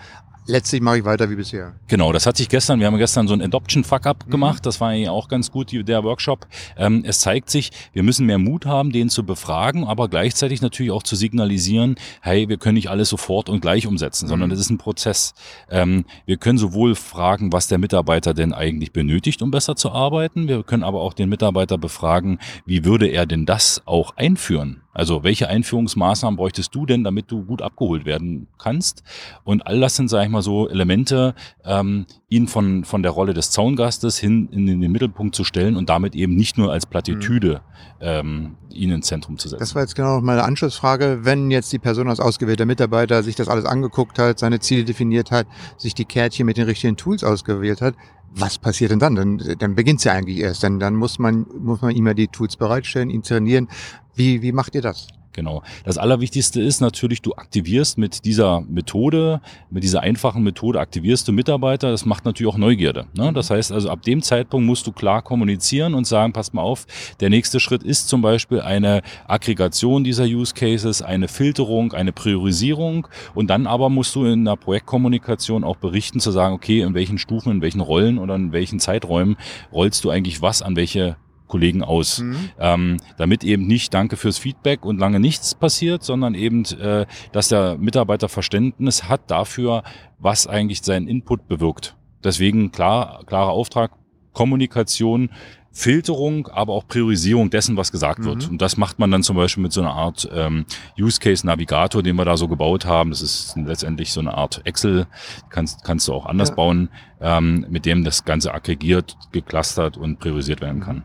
letztlich 0.46 0.80
mache 0.80 0.98
ich 0.98 1.04
weiter 1.04 1.30
wie 1.30 1.36
bisher. 1.36 1.74
Genau, 1.88 2.12
das 2.12 2.26
hat 2.26 2.36
sich 2.36 2.48
gestern, 2.48 2.80
wir 2.80 2.86
haben 2.86 2.98
gestern 2.98 3.28
so 3.28 3.34
ein 3.34 3.42
Adoption-Fuck-Up 3.42 4.26
mhm. 4.26 4.30
gemacht, 4.30 4.66
das 4.66 4.80
war 4.80 4.88
eigentlich 4.88 5.08
auch 5.08 5.28
ganz 5.28 5.50
gut, 5.50 5.72
der 5.72 6.04
Workshop. 6.04 6.46
Ähm, 6.76 7.02
es 7.06 7.20
zeigt 7.20 7.50
sich, 7.50 7.70
wir 7.92 8.02
müssen 8.02 8.26
mehr 8.26 8.38
Mut 8.38 8.66
haben, 8.66 8.92
den 8.92 9.08
zu 9.08 9.24
befragen, 9.24 9.84
aber 9.84 10.08
gleichzeitig 10.08 10.62
natürlich 10.62 10.92
auch 10.92 11.02
zu 11.02 11.16
signalisieren, 11.16 11.96
hey, 12.20 12.48
wir 12.48 12.56
können 12.56 12.74
nicht 12.74 12.90
alles 12.90 13.08
sofort 13.08 13.48
und 13.48 13.60
gleich 13.60 13.86
umsetzen, 13.86 14.26
mhm. 14.26 14.30
sondern 14.30 14.50
es 14.50 14.60
ist 14.60 14.70
ein 14.70 14.78
Prozess. 14.78 15.34
Ähm, 15.70 16.04
wir 16.26 16.36
können 16.36 16.58
sowohl 16.58 16.94
fragen, 16.94 17.52
was 17.52 17.68
der 17.68 17.78
Mitarbeiter 17.78 18.34
denn 18.34 18.52
eigentlich 18.52 18.92
benötigt, 18.92 19.42
um 19.42 19.50
besser 19.50 19.76
zu 19.76 19.92
arbeiten, 19.92 20.48
wir 20.48 20.62
können 20.62 20.82
aber 20.82 21.00
auch 21.00 21.14
den 21.14 21.28
Mitarbeiter 21.28 21.78
befragen, 21.78 22.38
wie 22.66 22.84
würde 22.84 23.06
er 23.06 23.26
denn 23.26 23.46
das 23.46 23.82
auch 23.86 24.16
einführen? 24.16 24.82
Also 24.92 25.22
welche 25.22 25.48
Einführungsmaßnahmen 25.48 26.36
bräuchtest 26.36 26.74
du 26.74 26.86
denn, 26.86 27.02
damit 27.02 27.30
du 27.30 27.44
gut 27.44 27.62
abgeholt 27.62 28.04
werden 28.04 28.46
kannst? 28.58 29.02
Und 29.44 29.66
all 29.66 29.80
das 29.80 29.96
sind, 29.96 30.08
sage 30.08 30.26
ich 30.26 30.30
mal 30.30 30.42
so, 30.42 30.68
Elemente, 30.68 31.34
ähm, 31.64 32.06
ihn 32.28 32.46
von, 32.46 32.84
von 32.84 33.02
der 33.02 33.12
Rolle 33.12 33.34
des 33.34 33.50
Zaungastes 33.50 34.18
hin 34.18 34.48
in 34.52 34.66
den 34.66 34.92
Mittelpunkt 34.92 35.34
zu 35.34 35.44
stellen 35.44 35.76
und 35.76 35.88
damit 35.88 36.14
eben 36.14 36.34
nicht 36.34 36.58
nur 36.58 36.72
als 36.72 36.86
Plattitüde 36.86 37.62
ähm, 38.00 38.56
ihn 38.70 38.90
ins 38.90 39.06
Zentrum 39.06 39.38
zu 39.38 39.48
setzen. 39.48 39.60
Das 39.60 39.74
war 39.74 39.82
jetzt 39.82 39.94
genau 39.94 40.20
meine 40.20 40.44
Anschlussfrage. 40.44 41.20
Wenn 41.22 41.50
jetzt 41.50 41.72
die 41.72 41.78
Person 41.78 42.08
als 42.08 42.20
ausgewählter 42.20 42.66
Mitarbeiter 42.66 43.22
sich 43.22 43.36
das 43.36 43.48
alles 43.48 43.64
angeguckt 43.64 44.18
hat, 44.18 44.38
seine 44.38 44.60
Ziele 44.60 44.84
definiert 44.84 45.30
hat, 45.30 45.46
sich 45.78 45.94
die 45.94 46.04
Kärtchen 46.04 46.46
mit 46.46 46.56
den 46.56 46.64
richtigen 46.64 46.96
Tools 46.96 47.24
ausgewählt 47.24 47.80
hat, 47.80 47.94
was 48.34 48.58
passiert 48.58 48.90
denn 48.90 48.98
dann? 48.98 49.14
Dann, 49.14 49.56
dann 49.58 49.74
beginnt 49.74 50.00
es 50.00 50.04
ja 50.04 50.12
eigentlich 50.12 50.38
erst. 50.38 50.62
Denn 50.62 50.80
dann 50.80 50.94
muss 50.94 51.18
man, 51.18 51.46
muss 51.58 51.82
man 51.82 51.94
ihm 51.94 52.06
ja 52.06 52.14
die 52.14 52.28
Tools 52.28 52.56
bereitstellen, 52.56 53.10
ihn 53.10 53.22
trainieren. 53.22 53.68
Wie, 54.14 54.42
wie 54.42 54.52
macht 54.52 54.74
ihr 54.74 54.82
das? 54.82 55.08
Genau. 55.32 55.62
Das 55.84 55.98
Allerwichtigste 55.98 56.60
ist 56.60 56.80
natürlich, 56.80 57.22
du 57.22 57.34
aktivierst 57.34 57.96
mit 57.96 58.24
dieser 58.24 58.60
Methode, 58.60 59.40
mit 59.70 59.82
dieser 59.82 60.00
einfachen 60.02 60.42
Methode 60.42 60.78
aktivierst 60.78 61.26
du 61.26 61.32
Mitarbeiter. 61.32 61.90
Das 61.90 62.04
macht 62.04 62.24
natürlich 62.24 62.52
auch 62.52 62.58
Neugierde. 62.58 63.06
Ne? 63.14 63.32
Das 63.32 63.50
heißt 63.50 63.72
also, 63.72 63.88
ab 63.88 64.02
dem 64.02 64.22
Zeitpunkt 64.22 64.66
musst 64.66 64.86
du 64.86 64.92
klar 64.92 65.22
kommunizieren 65.22 65.94
und 65.94 66.06
sagen, 66.06 66.32
passt 66.32 66.52
mal 66.52 66.62
auf, 66.62 66.86
der 67.20 67.30
nächste 67.30 67.60
Schritt 67.60 67.82
ist 67.82 68.08
zum 68.08 68.20
Beispiel 68.20 68.60
eine 68.60 69.02
Aggregation 69.26 70.04
dieser 70.04 70.24
Use 70.24 70.54
Cases, 70.54 71.00
eine 71.00 71.28
Filterung, 71.28 71.92
eine 71.92 72.12
Priorisierung 72.12 73.08
und 73.34 73.48
dann 73.48 73.66
aber 73.66 73.88
musst 73.88 74.14
du 74.14 74.24
in 74.26 74.44
der 74.44 74.56
Projektkommunikation 74.56 75.64
auch 75.64 75.76
berichten, 75.76 76.20
zu 76.20 76.30
sagen, 76.30 76.54
okay, 76.54 76.82
in 76.82 76.94
welchen 76.94 77.18
Stufen, 77.18 77.52
in 77.52 77.62
welchen 77.62 77.80
Rollen 77.80 78.18
oder 78.18 78.34
in 78.34 78.52
welchen 78.52 78.80
Zeiträumen 78.80 79.36
rollst 79.72 80.04
du 80.04 80.10
eigentlich 80.10 80.42
was 80.42 80.60
an 80.60 80.76
welche 80.76 81.16
Kollegen 81.52 81.84
aus. 81.84 82.20
Mhm. 82.20 82.50
Ähm, 82.58 82.96
damit 83.18 83.44
eben 83.44 83.66
nicht 83.66 83.92
Danke 83.92 84.16
fürs 84.16 84.38
Feedback 84.38 84.86
und 84.86 84.98
lange 84.98 85.20
nichts 85.20 85.54
passiert, 85.54 86.02
sondern 86.02 86.34
eben, 86.34 86.64
äh, 86.80 87.04
dass 87.32 87.48
der 87.48 87.76
Mitarbeiter 87.76 88.30
Verständnis 88.30 89.04
hat 89.04 89.30
dafür, 89.30 89.82
was 90.18 90.46
eigentlich 90.46 90.80
sein 90.80 91.06
Input 91.06 91.48
bewirkt. 91.48 91.94
Deswegen 92.24 92.72
klar, 92.72 93.22
klarer 93.26 93.50
Auftrag, 93.50 93.90
Kommunikation, 94.32 95.28
Filterung, 95.74 96.48
aber 96.48 96.72
auch 96.72 96.86
Priorisierung 96.86 97.50
dessen, 97.50 97.76
was 97.76 97.92
gesagt 97.92 98.20
mhm. 98.20 98.24
wird. 98.24 98.48
Und 98.48 98.62
das 98.62 98.78
macht 98.78 98.98
man 98.98 99.10
dann 99.10 99.22
zum 99.22 99.36
Beispiel 99.36 99.62
mit 99.62 99.72
so 99.72 99.82
einer 99.82 99.92
Art 99.92 100.26
ähm, 100.34 100.64
Use 100.98 101.20
Case 101.20 101.46
Navigator, 101.46 102.02
den 102.02 102.16
wir 102.16 102.24
da 102.24 102.38
so 102.38 102.48
gebaut 102.48 102.86
haben. 102.86 103.10
Das 103.10 103.20
ist 103.20 103.56
letztendlich 103.56 104.10
so 104.10 104.20
eine 104.20 104.32
Art 104.32 104.62
Excel, 104.64 105.06
kannst, 105.50 105.84
kannst 105.84 106.08
du 106.08 106.14
auch 106.14 106.24
anders 106.24 106.48
ja. 106.50 106.54
bauen, 106.54 106.88
ähm, 107.20 107.66
mit 107.68 107.84
dem 107.84 108.04
das 108.04 108.24
Ganze 108.24 108.54
aggregiert, 108.54 109.18
geclustert 109.32 109.98
und 109.98 110.18
priorisiert 110.18 110.62
werden 110.62 110.80
kann. 110.80 111.04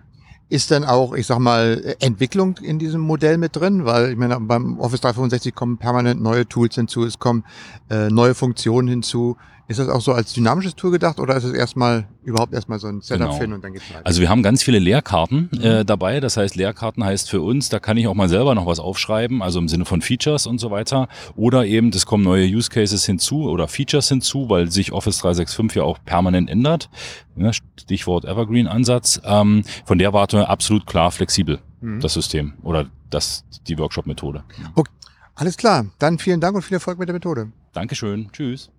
Ist 0.50 0.72
dann 0.72 0.86
auch, 0.86 1.14
ich 1.14 1.28
sag 1.28 1.40
mal, 1.40 1.96
Entwicklung 2.00 2.58
in 2.62 2.80
diesem 2.80 3.02
Modell 3.02 3.38
mit 3.38 3.56
drin? 3.56 3.84
Weil 3.84 4.12
ich 4.12 4.18
meine, 4.18 4.40
beim 4.40 4.80
Office 4.80 5.02
365 5.02 5.54
kommen 5.54 5.78
permanent 5.78 6.22
neue 6.22 6.48
Tools 6.48 6.76
hinzu, 6.76 7.04
es 7.04 7.20
kommen 7.20 7.44
äh, 7.90 8.10
neue 8.10 8.34
Funktionen 8.34 8.88
hinzu. 8.88 9.36
Ist 9.70 9.80
das 9.80 9.90
auch 9.90 10.00
so 10.00 10.14
als 10.14 10.32
dynamisches 10.32 10.76
Tool 10.76 10.92
gedacht 10.92 11.20
oder 11.20 11.36
ist 11.36 11.44
es 11.44 11.52
erstmal 11.52 12.08
überhaupt 12.24 12.54
erstmal 12.54 12.80
so 12.80 12.88
ein 12.88 13.02
Setup 13.02 13.28
genau. 13.28 13.38
finden 13.38 13.54
und 13.54 13.64
dann 13.66 13.74
geht's 13.74 13.90
weiter? 13.90 14.06
Also 14.06 14.22
wir 14.22 14.30
haben 14.30 14.42
ganz 14.42 14.64
viele 14.64 14.80
Lehrkarten 14.80 15.50
mhm. 15.52 15.62
äh, 15.62 15.84
dabei. 15.84 16.22
Das 16.22 16.38
heißt, 16.38 16.56
Lehrkarten 16.56 17.04
heißt 17.04 17.30
für 17.30 17.42
uns, 17.42 17.68
da 17.68 17.80
kann 17.80 17.98
ich 17.98 18.08
auch 18.08 18.14
mal 18.14 18.30
selber 18.30 18.56
noch 18.56 18.66
was 18.66 18.80
aufschreiben, 18.80 19.42
also 19.42 19.60
im 19.60 19.68
Sinne 19.68 19.84
von 19.84 20.02
Features 20.02 20.48
und 20.48 20.60
so 20.60 20.72
weiter. 20.72 21.10
Oder 21.36 21.66
eben, 21.66 21.90
es 21.90 22.06
kommen 22.06 22.24
neue 22.24 22.46
Use 22.48 22.70
Cases 22.70 23.06
hinzu 23.06 23.50
oder 23.50 23.68
Features 23.68 24.08
hinzu, 24.08 24.50
weil 24.50 24.72
sich 24.72 24.94
Office 24.94 25.18
365 25.18 25.76
ja 25.76 25.84
auch 25.84 25.98
permanent 26.06 26.50
ändert. 26.50 26.90
Ja, 27.36 27.52
Stichwort 27.54 28.24
Evergreen-Ansatz. 28.24 29.22
Ähm, 29.26 29.64
von 29.86 29.98
der 29.98 30.14
Warte 30.14 30.48
absolut 30.48 30.88
klar 30.88 31.12
flexibel, 31.12 31.60
mhm. 31.82 32.00
das 32.00 32.14
System 32.14 32.54
oder 32.64 32.86
das, 33.10 33.44
die 33.68 33.78
Workshop-Methode. 33.78 34.44
Okay. 34.76 34.92
Alles 35.36 35.56
klar. 35.56 35.86
Dann 36.00 36.18
vielen 36.18 36.42
Dank 36.42 36.56
und 36.56 36.64
viel 36.64 36.76
Erfolg 36.76 36.98
mit 36.98 37.08
der 37.10 37.14
Methode. 37.14 37.52
Dankeschön. 37.74 38.30
Tschüss. 38.32 38.72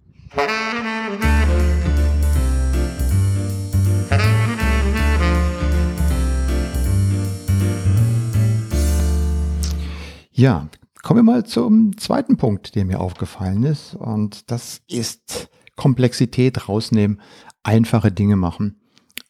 Ja, 10.32 10.68
kommen 11.02 11.18
wir 11.18 11.22
mal 11.24 11.44
zum 11.44 11.96
zweiten 11.98 12.36
Punkt, 12.36 12.74
der 12.74 12.84
mir 12.84 13.00
aufgefallen 13.00 13.64
ist. 13.64 13.94
Und 13.94 14.50
das 14.50 14.82
ist 14.86 15.50
Komplexität 15.74 16.68
rausnehmen, 16.68 17.20
einfache 17.62 18.12
Dinge 18.12 18.36
machen 18.36 18.80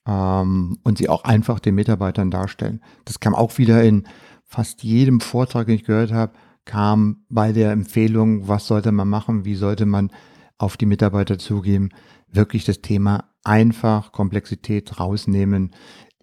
ähm, 0.06 0.78
und 0.82 0.98
sie 0.98 1.08
auch 1.08 1.24
einfach 1.24 1.60
den 1.60 1.76
Mitarbeitern 1.76 2.30
darstellen. 2.30 2.82
Das 3.04 3.20
kam 3.20 3.34
auch 3.34 3.56
wieder 3.58 3.82
in 3.82 4.06
fast 4.44 4.82
jedem 4.82 5.20
Vortrag, 5.20 5.66
den 5.66 5.76
ich 5.76 5.84
gehört 5.84 6.12
habe, 6.12 6.32
kam 6.64 7.24
bei 7.28 7.52
der 7.52 7.72
Empfehlung, 7.72 8.48
was 8.48 8.66
sollte 8.66 8.92
man 8.92 9.08
machen, 9.08 9.44
wie 9.44 9.54
sollte 9.54 9.86
man 9.86 10.10
auf 10.58 10.76
die 10.76 10.86
Mitarbeiter 10.86 11.38
zugeben, 11.38 11.90
wirklich 12.30 12.64
das 12.64 12.82
Thema 12.82 13.24
einfach 13.44 14.12
Komplexität 14.12 15.00
rausnehmen. 15.00 15.70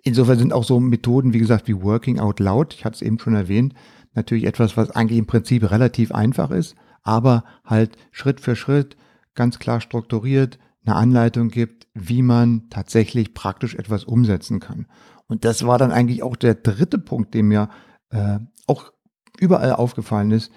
Insofern 0.03 0.37
sind 0.37 0.53
auch 0.53 0.63
so 0.63 0.79
Methoden, 0.79 1.33
wie 1.33 1.39
gesagt, 1.39 1.67
wie 1.67 1.81
Working 1.81 2.19
Out 2.19 2.39
Loud, 2.39 2.73
ich 2.73 2.85
hatte 2.85 2.95
es 2.95 3.01
eben 3.01 3.17
schon 3.17 3.35
erwähnt, 3.35 3.73
natürlich 4.13 4.45
etwas, 4.45 4.77
was 4.77 4.91
eigentlich 4.91 5.17
im 5.17 5.25
Prinzip 5.25 5.69
relativ 5.71 6.11
einfach 6.11 6.51
ist, 6.51 6.75
aber 7.01 7.43
halt 7.63 7.97
Schritt 8.11 8.39
für 8.39 8.55
Schritt 8.55 8.97
ganz 9.33 9.59
klar 9.59 9.81
strukturiert 9.81 10.59
eine 10.85 10.95
Anleitung 10.95 11.49
gibt, 11.49 11.87
wie 11.93 12.21
man 12.21 12.69
tatsächlich 12.69 13.33
praktisch 13.33 13.75
etwas 13.75 14.03
umsetzen 14.03 14.59
kann. 14.59 14.85
Und 15.27 15.45
das 15.45 15.65
war 15.65 15.77
dann 15.77 15.91
eigentlich 15.91 16.21
auch 16.21 16.35
der 16.35 16.55
dritte 16.55 16.99
Punkt, 16.99 17.33
dem 17.33 17.47
mir 17.47 17.69
äh, 18.11 18.39
auch 18.67 18.91
überall 19.39 19.73
aufgefallen 19.73 20.31
ist, 20.31 20.51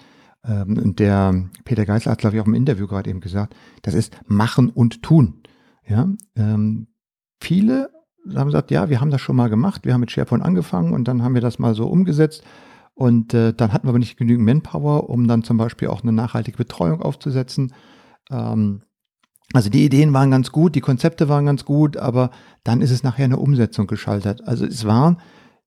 ähm, 0.45 0.77
und 0.77 0.99
der 0.99 1.49
Peter 1.65 1.85
Geisler 1.85 2.13
hat, 2.13 2.19
glaube 2.19 2.35
ich, 2.35 2.41
auch 2.41 2.47
im 2.47 2.53
Interview 2.53 2.87
gerade 2.87 3.09
eben 3.09 3.21
gesagt, 3.21 3.55
das 3.81 3.93
ist 3.93 4.15
machen 4.27 4.69
und 4.69 5.01
tun. 5.01 5.41
Ja, 5.87 6.07
ähm, 6.35 6.87
viele 7.39 7.89
haben 8.35 8.47
gesagt, 8.47 8.71
ja, 8.71 8.89
wir 8.89 9.01
haben 9.01 9.11
das 9.11 9.21
schon 9.21 9.35
mal 9.35 9.49
gemacht, 9.49 9.85
wir 9.85 9.93
haben 9.93 10.01
mit 10.01 10.11
SharePoint 10.11 10.43
angefangen 10.43 10.93
und 10.93 11.07
dann 11.07 11.23
haben 11.23 11.33
wir 11.33 11.41
das 11.41 11.59
mal 11.59 11.73
so 11.73 11.87
umgesetzt. 11.87 12.43
Und 12.93 13.33
äh, 13.33 13.53
dann 13.53 13.71
hatten 13.71 13.87
wir 13.87 13.91
aber 13.91 13.99
nicht 13.99 14.17
genügend 14.17 14.45
Manpower, 14.45 15.09
um 15.09 15.27
dann 15.27 15.43
zum 15.43 15.57
Beispiel 15.57 15.87
auch 15.87 16.03
eine 16.03 16.11
nachhaltige 16.11 16.57
Betreuung 16.57 17.01
aufzusetzen. 17.01 17.73
Ähm, 18.29 18.83
also 19.53 19.69
die 19.69 19.85
Ideen 19.85 20.13
waren 20.13 20.31
ganz 20.31 20.51
gut, 20.51 20.75
die 20.75 20.81
Konzepte 20.81 21.29
waren 21.29 21.45
ganz 21.45 21.65
gut, 21.65 21.97
aber 21.97 22.29
dann 22.63 22.81
ist 22.81 22.91
es 22.91 23.01
nachher 23.01 23.25
eine 23.25 23.39
Umsetzung 23.39 23.87
gescheitert. 23.87 24.45
Also 24.47 24.65
es 24.65 24.85
war 24.85 25.17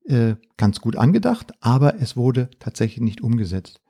äh, 0.04 0.34
ganz 0.56 0.80
gut 0.80 0.96
angedacht, 0.96 1.52
aber 1.60 2.00
es 2.00 2.16
wurde 2.16 2.50
tatsächlich 2.60 3.00
nicht 3.00 3.22
umgesetzt. 3.22 3.80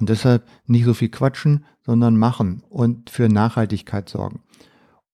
Und 0.00 0.08
deshalb 0.08 0.46
nicht 0.66 0.84
so 0.84 0.94
viel 0.94 1.10
quatschen, 1.10 1.64
sondern 1.84 2.16
machen 2.16 2.62
und 2.68 3.10
für 3.10 3.28
Nachhaltigkeit 3.28 4.08
sorgen. 4.08 4.42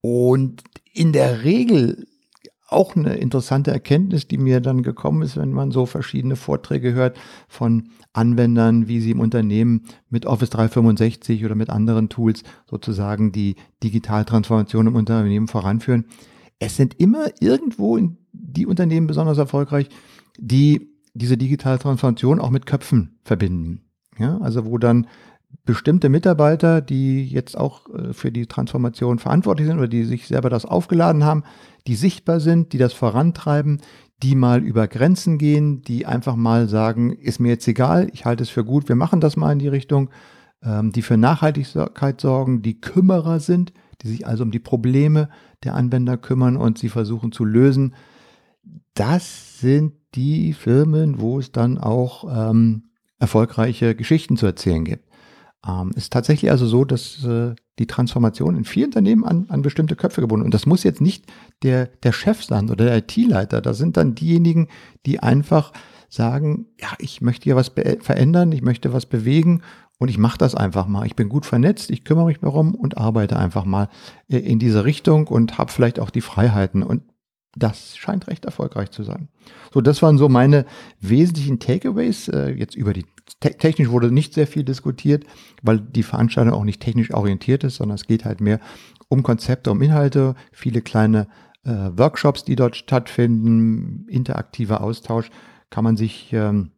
Und 0.01 0.63
in 0.93 1.13
der 1.13 1.43
Regel 1.43 2.07
auch 2.71 2.95
eine 2.95 3.15
interessante 3.15 3.71
Erkenntnis, 3.71 4.27
die 4.27 4.37
mir 4.37 4.61
dann 4.61 4.83
gekommen 4.83 5.23
ist, 5.23 5.37
wenn 5.37 5.51
man 5.51 5.71
so 5.71 5.85
verschiedene 5.85 6.35
Vorträge 6.35 6.93
hört 6.93 7.19
von 7.47 7.89
Anwendern, 8.13 8.87
wie 8.87 8.99
sie 8.99 9.11
im 9.11 9.19
Unternehmen 9.19 9.85
mit 10.09 10.25
Office 10.25 10.51
365 10.51 11.45
oder 11.45 11.55
mit 11.55 11.69
anderen 11.69 12.09
Tools 12.09 12.43
sozusagen 12.69 13.31
die 13.31 13.55
Digitaltransformation 13.83 14.87
im 14.87 14.95
Unternehmen 14.95 15.47
voranführen. 15.47 16.05
Es 16.59 16.75
sind 16.75 16.99
immer 16.99 17.27
irgendwo 17.39 17.99
die 18.33 18.67
Unternehmen 18.67 19.07
besonders 19.07 19.37
erfolgreich, 19.37 19.89
die 20.37 20.93
diese 21.13 21.37
Digitaltransformation 21.37 22.39
auch 22.39 22.51
mit 22.51 22.65
Köpfen 22.65 23.19
verbinden. 23.23 23.88
Ja, 24.19 24.37
also 24.39 24.65
wo 24.65 24.77
dann 24.77 25.07
bestimmte 25.65 26.09
Mitarbeiter, 26.09 26.81
die 26.81 27.25
jetzt 27.25 27.57
auch 27.57 27.89
äh, 27.93 28.13
für 28.13 28.31
die 28.31 28.45
Transformation 28.45 29.19
verantwortlich 29.19 29.67
sind 29.67 29.77
oder 29.77 29.87
die 29.87 30.03
sich 30.03 30.27
selber 30.27 30.49
das 30.49 30.65
aufgeladen 30.65 31.23
haben, 31.23 31.43
die 31.87 31.95
sichtbar 31.95 32.39
sind, 32.39 32.73
die 32.73 32.77
das 32.77 32.93
vorantreiben, 32.93 33.81
die 34.21 34.35
mal 34.35 34.61
über 34.61 34.87
Grenzen 34.87 35.37
gehen, 35.37 35.81
die 35.81 36.05
einfach 36.05 36.35
mal 36.35 36.67
sagen, 36.67 37.13
ist 37.13 37.39
mir 37.39 37.49
jetzt 37.49 37.67
egal, 37.67 38.09
ich 38.13 38.25
halte 38.25 38.43
es 38.43 38.49
für 38.49 38.65
gut, 38.65 38.89
wir 38.89 38.95
machen 38.95 39.21
das 39.21 39.37
mal 39.37 39.53
in 39.53 39.59
die 39.59 39.69
Richtung, 39.69 40.09
ähm, 40.61 40.91
die 40.91 41.01
für 41.01 41.17
Nachhaltigkeit 41.17 42.19
sorgen, 42.19 42.61
die 42.61 42.79
Kümmerer 42.79 43.39
sind, 43.39 43.73
die 44.01 44.09
sich 44.09 44.27
also 44.27 44.43
um 44.43 44.51
die 44.51 44.59
Probleme 44.59 45.29
der 45.63 45.75
Anwender 45.75 46.17
kümmern 46.17 46.57
und 46.57 46.77
sie 46.77 46.89
versuchen 46.89 47.31
zu 47.31 47.45
lösen. 47.45 47.95
Das 48.93 49.59
sind 49.59 49.93
die 50.15 50.53
Firmen, 50.53 51.21
wo 51.21 51.39
es 51.39 51.51
dann 51.51 51.77
auch 51.77 52.49
ähm, 52.51 52.88
erfolgreiche 53.19 53.95
Geschichten 53.95 54.37
zu 54.37 54.45
erzählen 54.45 54.85
gibt. 54.85 55.05
Ähm, 55.67 55.91
ist 55.95 56.13
tatsächlich 56.13 56.51
also 56.51 56.65
so, 56.65 56.85
dass 56.85 57.23
äh, 57.25 57.53
die 57.79 57.87
Transformation 57.87 58.55
in 58.55 58.65
vielen 58.65 58.87
Unternehmen 58.87 59.25
an, 59.25 59.45
an 59.49 59.61
bestimmte 59.61 59.95
Köpfe 59.95 60.21
gebunden. 60.21 60.45
Und 60.45 60.53
das 60.53 60.65
muss 60.65 60.83
jetzt 60.83 61.01
nicht 61.01 61.25
der, 61.63 61.87
der 61.87 62.13
Chef 62.13 62.43
sein 62.43 62.69
oder 62.69 62.85
der 62.85 62.97
IT-Leiter. 62.97 63.61
Das 63.61 63.77
sind 63.77 63.97
dann 63.97 64.15
diejenigen, 64.15 64.67
die 65.05 65.19
einfach 65.19 65.73
sagen, 66.09 66.67
ja, 66.79 66.89
ich 66.97 67.21
möchte 67.21 67.43
hier 67.43 67.55
was 67.55 67.69
verändern, 67.69 68.51
ich 68.51 68.61
möchte 68.61 68.93
was 68.93 69.05
bewegen 69.05 69.61
und 69.97 70.09
ich 70.09 70.17
mache 70.17 70.37
das 70.37 70.55
einfach 70.55 70.87
mal. 70.87 71.05
Ich 71.05 71.15
bin 71.15 71.29
gut 71.29 71.45
vernetzt, 71.45 71.91
ich 71.91 72.05
kümmere 72.05 72.25
mich 72.25 72.39
darum 72.39 72.73
und 72.73 72.97
arbeite 72.97 73.37
einfach 73.37 73.65
mal 73.65 73.89
äh, 74.29 74.37
in 74.37 74.59
diese 74.59 74.85
Richtung 74.85 75.27
und 75.27 75.57
habe 75.57 75.71
vielleicht 75.71 75.99
auch 75.99 76.09
die 76.09 76.21
Freiheiten. 76.21 76.83
Und 76.83 77.03
das 77.55 77.97
scheint 77.97 78.27
recht 78.27 78.45
erfolgreich 78.45 78.91
zu 78.91 79.03
sein. 79.03 79.27
So, 79.73 79.81
das 79.81 80.01
waren 80.01 80.17
so 80.17 80.29
meine 80.29 80.65
wesentlichen 80.99 81.59
Takeaways. 81.59 82.27
Äh, 82.27 82.51
jetzt 82.51 82.75
über 82.75 82.93
die 82.93 83.05
technisch 83.39 83.89
wurde 83.89 84.11
nicht 84.11 84.33
sehr 84.33 84.47
viel 84.47 84.63
diskutiert, 84.63 85.25
weil 85.61 85.79
die 85.79 86.03
Veranstaltung 86.03 86.53
auch 86.53 86.63
nicht 86.63 86.81
technisch 86.81 87.11
orientiert 87.11 87.63
ist, 87.63 87.75
sondern 87.75 87.95
es 87.95 88.07
geht 88.07 88.25
halt 88.25 88.41
mehr 88.41 88.59
um 89.07 89.23
Konzepte, 89.23 89.71
um 89.71 89.81
Inhalte, 89.81 90.35
viele 90.51 90.81
kleine 90.81 91.27
äh, 91.63 91.89
Workshops, 91.97 92.43
die 92.43 92.55
dort 92.55 92.75
stattfinden, 92.75 94.05
interaktiver 94.07 94.81
Austausch, 94.81 95.29
kann 95.69 95.83
man 95.83 95.97
sich, 95.97 96.31
ähm, 96.33 96.71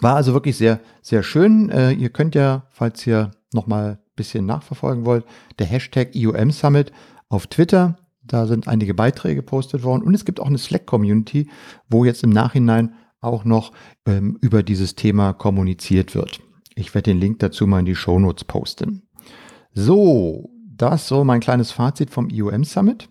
war 0.00 0.16
also 0.16 0.32
wirklich 0.34 0.56
sehr, 0.56 0.80
sehr 1.02 1.22
schön. 1.22 1.70
Äh, 1.70 1.92
ihr 1.92 2.10
könnt 2.10 2.34
ja, 2.34 2.66
falls 2.70 3.06
ihr 3.06 3.30
nochmal 3.52 3.92
ein 3.92 3.98
bisschen 4.16 4.46
nachverfolgen 4.46 5.04
wollt, 5.04 5.24
der 5.58 5.66
Hashtag 5.66 6.14
IOM 6.14 6.50
Summit 6.50 6.92
auf 7.28 7.46
Twitter, 7.46 7.96
da 8.26 8.46
sind 8.46 8.68
einige 8.68 8.94
Beiträge 8.94 9.36
gepostet 9.36 9.82
worden 9.82 10.02
und 10.02 10.14
es 10.14 10.24
gibt 10.24 10.40
auch 10.40 10.46
eine 10.46 10.58
Slack-Community, 10.58 11.48
wo 11.88 12.04
jetzt 12.04 12.24
im 12.24 12.30
Nachhinein 12.30 12.94
auch 13.20 13.44
noch 13.44 13.72
ähm, 14.06 14.38
über 14.40 14.62
dieses 14.62 14.94
Thema 14.94 15.32
kommuniziert 15.32 16.14
wird. 16.14 16.40
Ich 16.74 16.94
werde 16.94 17.10
den 17.10 17.20
Link 17.20 17.38
dazu 17.38 17.66
mal 17.66 17.80
in 17.80 17.86
die 17.86 17.94
Show 17.94 18.18
Notes 18.18 18.44
posten. 18.44 19.08
So, 19.72 20.50
das 20.66 21.08
so 21.08 21.24
mein 21.24 21.40
kleines 21.40 21.70
Fazit 21.70 22.10
vom 22.10 22.28
IOM 22.30 22.64
Summit. 22.64 23.08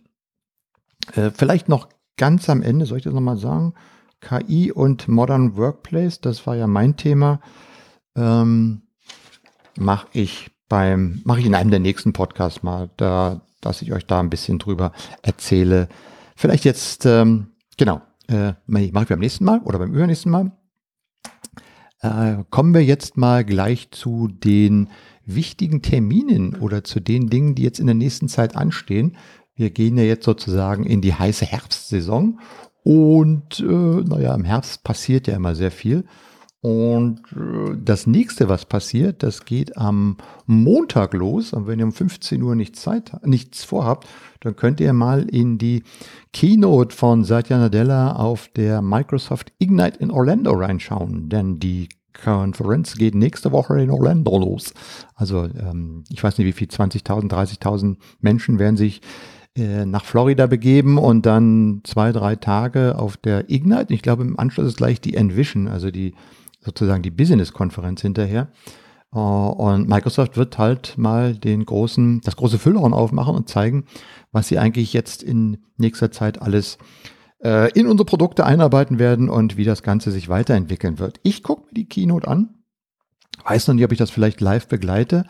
Äh, 1.16 1.32
vielleicht 1.32 1.70
noch 1.70 1.90
ganz 2.18 2.50
am 2.50 2.62
Ende, 2.62 2.86
soll 2.86 2.98
ich 2.98 3.04
das 3.04 3.14
nochmal 3.14 3.38
sagen? 3.38 3.74
KI 4.22 4.72
und 4.72 5.08
Modern 5.08 5.58
Workplace, 5.58 6.22
das 6.22 6.46
war 6.48 6.56
ja 6.56 6.68
mein 6.68 6.96
Thema. 6.96 7.42
Ähm, 8.16 8.84
mache 9.78 10.08
ich 10.14 10.52
beim, 10.70 11.22
mache 11.26 11.40
ich 11.40 11.46
in 11.46 11.56
einem 11.56 11.72
der 11.72 11.80
nächsten 11.80 12.14
Podcasts 12.14 12.64
mal, 12.64 12.90
da, 12.98 13.42
dass 13.66 13.82
ich 13.82 13.94
euch 13.94 14.06
da 14.06 14.20
ein 14.20 14.30
bisschen 14.30 14.60
drüber 14.60 14.92
erzähle. 15.22 15.88
Vielleicht 16.36 16.66
jetzt, 16.66 17.06
ähm, 17.06 17.48
genau, 17.78 18.02
äh, 18.28 18.54
mache 18.66 18.84
ich 18.84 19.10
beim 19.10 19.20
nächsten 19.20 19.46
Mal 19.46 19.60
oder 19.62 19.80
beim 19.80 19.94
übernächsten 19.94 20.32
Mal. 20.32 20.52
Äh, 22.02 22.44
kommen 22.50 22.74
wir 22.74 22.84
jetzt 22.84 23.18
mal 23.18 23.46
gleich 23.46 23.92
zu 23.92 24.28
den 24.28 24.90
wichtigen 25.26 25.82
Terminen 25.82 26.56
oder 26.56 26.84
zu 26.84 27.00
den 27.00 27.30
Dingen, 27.30 27.56
die 27.56 27.64
jetzt 27.64 27.80
in 27.80 27.86
der 27.86 27.96
nächsten 27.96 28.28
Zeit 28.28 28.56
anstehen. 28.56 29.16
Wir 29.56 29.70
gehen 29.70 29.98
ja 29.98 30.04
jetzt 30.04 30.26
sozusagen 30.26 30.86
in 30.86 31.02
die 31.02 31.14
heiße 31.14 31.46
Herbstsaison 31.46 32.40
und 32.84 33.60
äh, 33.62 33.64
naja, 33.64 34.36
im 34.36 34.44
Herbst 34.44 34.84
passiert 34.84 35.28
ja 35.28 35.36
immer 35.36 35.56
sehr 35.56 35.72
viel. 35.72 36.06
Und 36.64 37.20
äh, 37.34 37.76
das 37.78 38.08
nächste, 38.08 38.48
was 38.48 38.64
passiert, 38.64 39.22
das 39.22 39.44
geht 39.44 39.76
am 39.78 40.16
Montag 40.46 41.14
los. 41.14 41.52
Und 41.52 41.68
wenn 41.68 41.78
ihr 41.78 41.86
um 41.86 41.92
15 41.92 42.42
Uhr 42.42 42.56
nichts, 42.56 42.82
Zeit, 42.82 43.12
nichts 43.26 43.66
vorhabt, 43.66 44.08
dann 44.40 44.56
könnt 44.56 44.80
ihr 44.80 44.94
mal 44.94 45.24
in 45.24 45.58
die 45.58 45.84
Keynote 46.32 46.96
von 46.96 47.26
Satya 47.26 47.58
Nadella 47.58 48.16
auf 48.16 48.48
der 48.56 48.82
Microsoft 48.82 49.52
Ignite 49.60 50.00
in 50.00 50.10
Orlando 50.10 50.54
reinschauen. 50.54 51.28
Denn 51.28 51.60
die 51.60 51.90
Konferenz 52.14 52.96
geht 52.96 53.14
nächste 53.14 53.52
Woche 53.52 53.82
in 53.82 53.90
Orlando 53.90 54.38
los. 54.40 54.74
Also 55.16 55.44
ähm, 55.44 56.06
ich 56.10 56.24
weiß 56.24 56.38
nicht, 56.38 56.48
wie 56.48 56.54
viel, 56.54 56.70
20.000, 56.70 57.30
30.000 57.30 57.98
Menschen 58.22 58.58
werden 58.58 58.78
sich 58.78 59.02
äh, 59.58 59.86
nach 59.86 60.06
Florida 60.06 60.48
begeben 60.48 60.98
und 60.98 61.26
dann 61.26 61.82
zwei, 61.84 62.14
drei 62.14 62.38
Tage 62.38 62.98
auf 62.98 63.18
der 63.18 63.50
Ignite. 63.50 63.94
Ich 63.94 64.02
glaube, 64.02 64.24
im 64.24 64.40
Anschluss 64.40 64.68
ist 64.68 64.78
gleich 64.78 65.02
die 65.02 65.16
Envision, 65.18 65.68
also 65.68 65.92
die 65.92 66.14
sozusagen 66.64 67.04
die 67.04 67.12
Business-Konferenz 67.12 68.02
hinterher. 68.02 68.50
Äh, 69.14 69.18
und 69.18 69.88
Microsoft 69.88 70.38
wird 70.38 70.58
halt 70.58 70.98
mal 70.98 71.36
den 71.36 71.66
großen, 71.66 72.22
das 72.22 72.36
große 72.36 72.60
Füllhorn 72.60 72.94
aufmachen 72.94 73.36
und 73.36 73.50
zeigen, 73.50 73.86
was 74.32 74.48
sie 74.48 74.60
eigentlich 74.60 74.94
jetzt 74.94 75.24
in 75.24 75.58
nächster 75.78 76.12
Zeit 76.12 76.42
alles 76.42 76.78
äh, 77.44 77.72
in 77.78 77.88
unsere 77.88 78.06
Produkte 78.06 78.46
einarbeiten 78.46 79.00
werden 79.00 79.30
und 79.30 79.58
wie 79.58 79.66
das 79.66 79.84
Ganze 79.84 80.12
sich 80.12 80.30
weiterentwickeln 80.30 81.00
wird. 81.00 81.20
Ich 81.24 81.44
gucke 81.44 81.68
mir 81.68 81.74
die 81.74 81.86
Keynote 81.86 82.28
an, 82.28 82.50
weiß 83.46 83.68
noch 83.68 83.76
nicht, 83.76 83.86
ob 83.86 83.92
ich 83.92 83.98
das 83.98 84.12
vielleicht 84.12 84.42
live 84.42 84.68
begleite. 84.68 85.26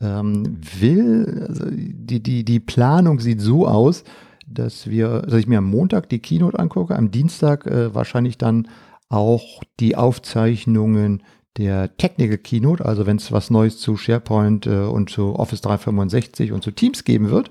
Ähm, 0.00 0.58
will, 0.80 1.46
also 1.46 1.66
die, 1.70 2.22
die, 2.22 2.44
die 2.44 2.60
Planung 2.60 3.20
sieht 3.20 3.40
so 3.42 3.68
aus, 3.68 4.04
dass 4.48 4.88
wir, 4.88 5.20
dass 5.22 5.34
ich 5.34 5.46
mir 5.46 5.58
am 5.58 5.66
Montag 5.66 6.08
die 6.08 6.18
Keynote 6.20 6.58
angucke, 6.58 6.96
am 6.96 7.10
Dienstag 7.10 7.66
äh, 7.66 7.94
wahrscheinlich 7.94 8.38
dann 8.38 8.66
auch 9.10 9.62
die 9.80 9.96
Aufzeichnungen 9.96 11.22
der 11.58 11.96
Technical 11.96 12.38
Keynote, 12.38 12.84
also 12.84 13.06
wenn 13.06 13.16
es 13.16 13.32
was 13.32 13.50
Neues 13.50 13.78
zu 13.78 13.96
SharePoint 13.96 14.66
äh, 14.66 14.84
und 14.84 15.10
zu 15.10 15.34
Office 15.34 15.60
365 15.60 16.52
und 16.52 16.62
zu 16.62 16.70
Teams 16.70 17.04
geben 17.04 17.28
wird, 17.28 17.50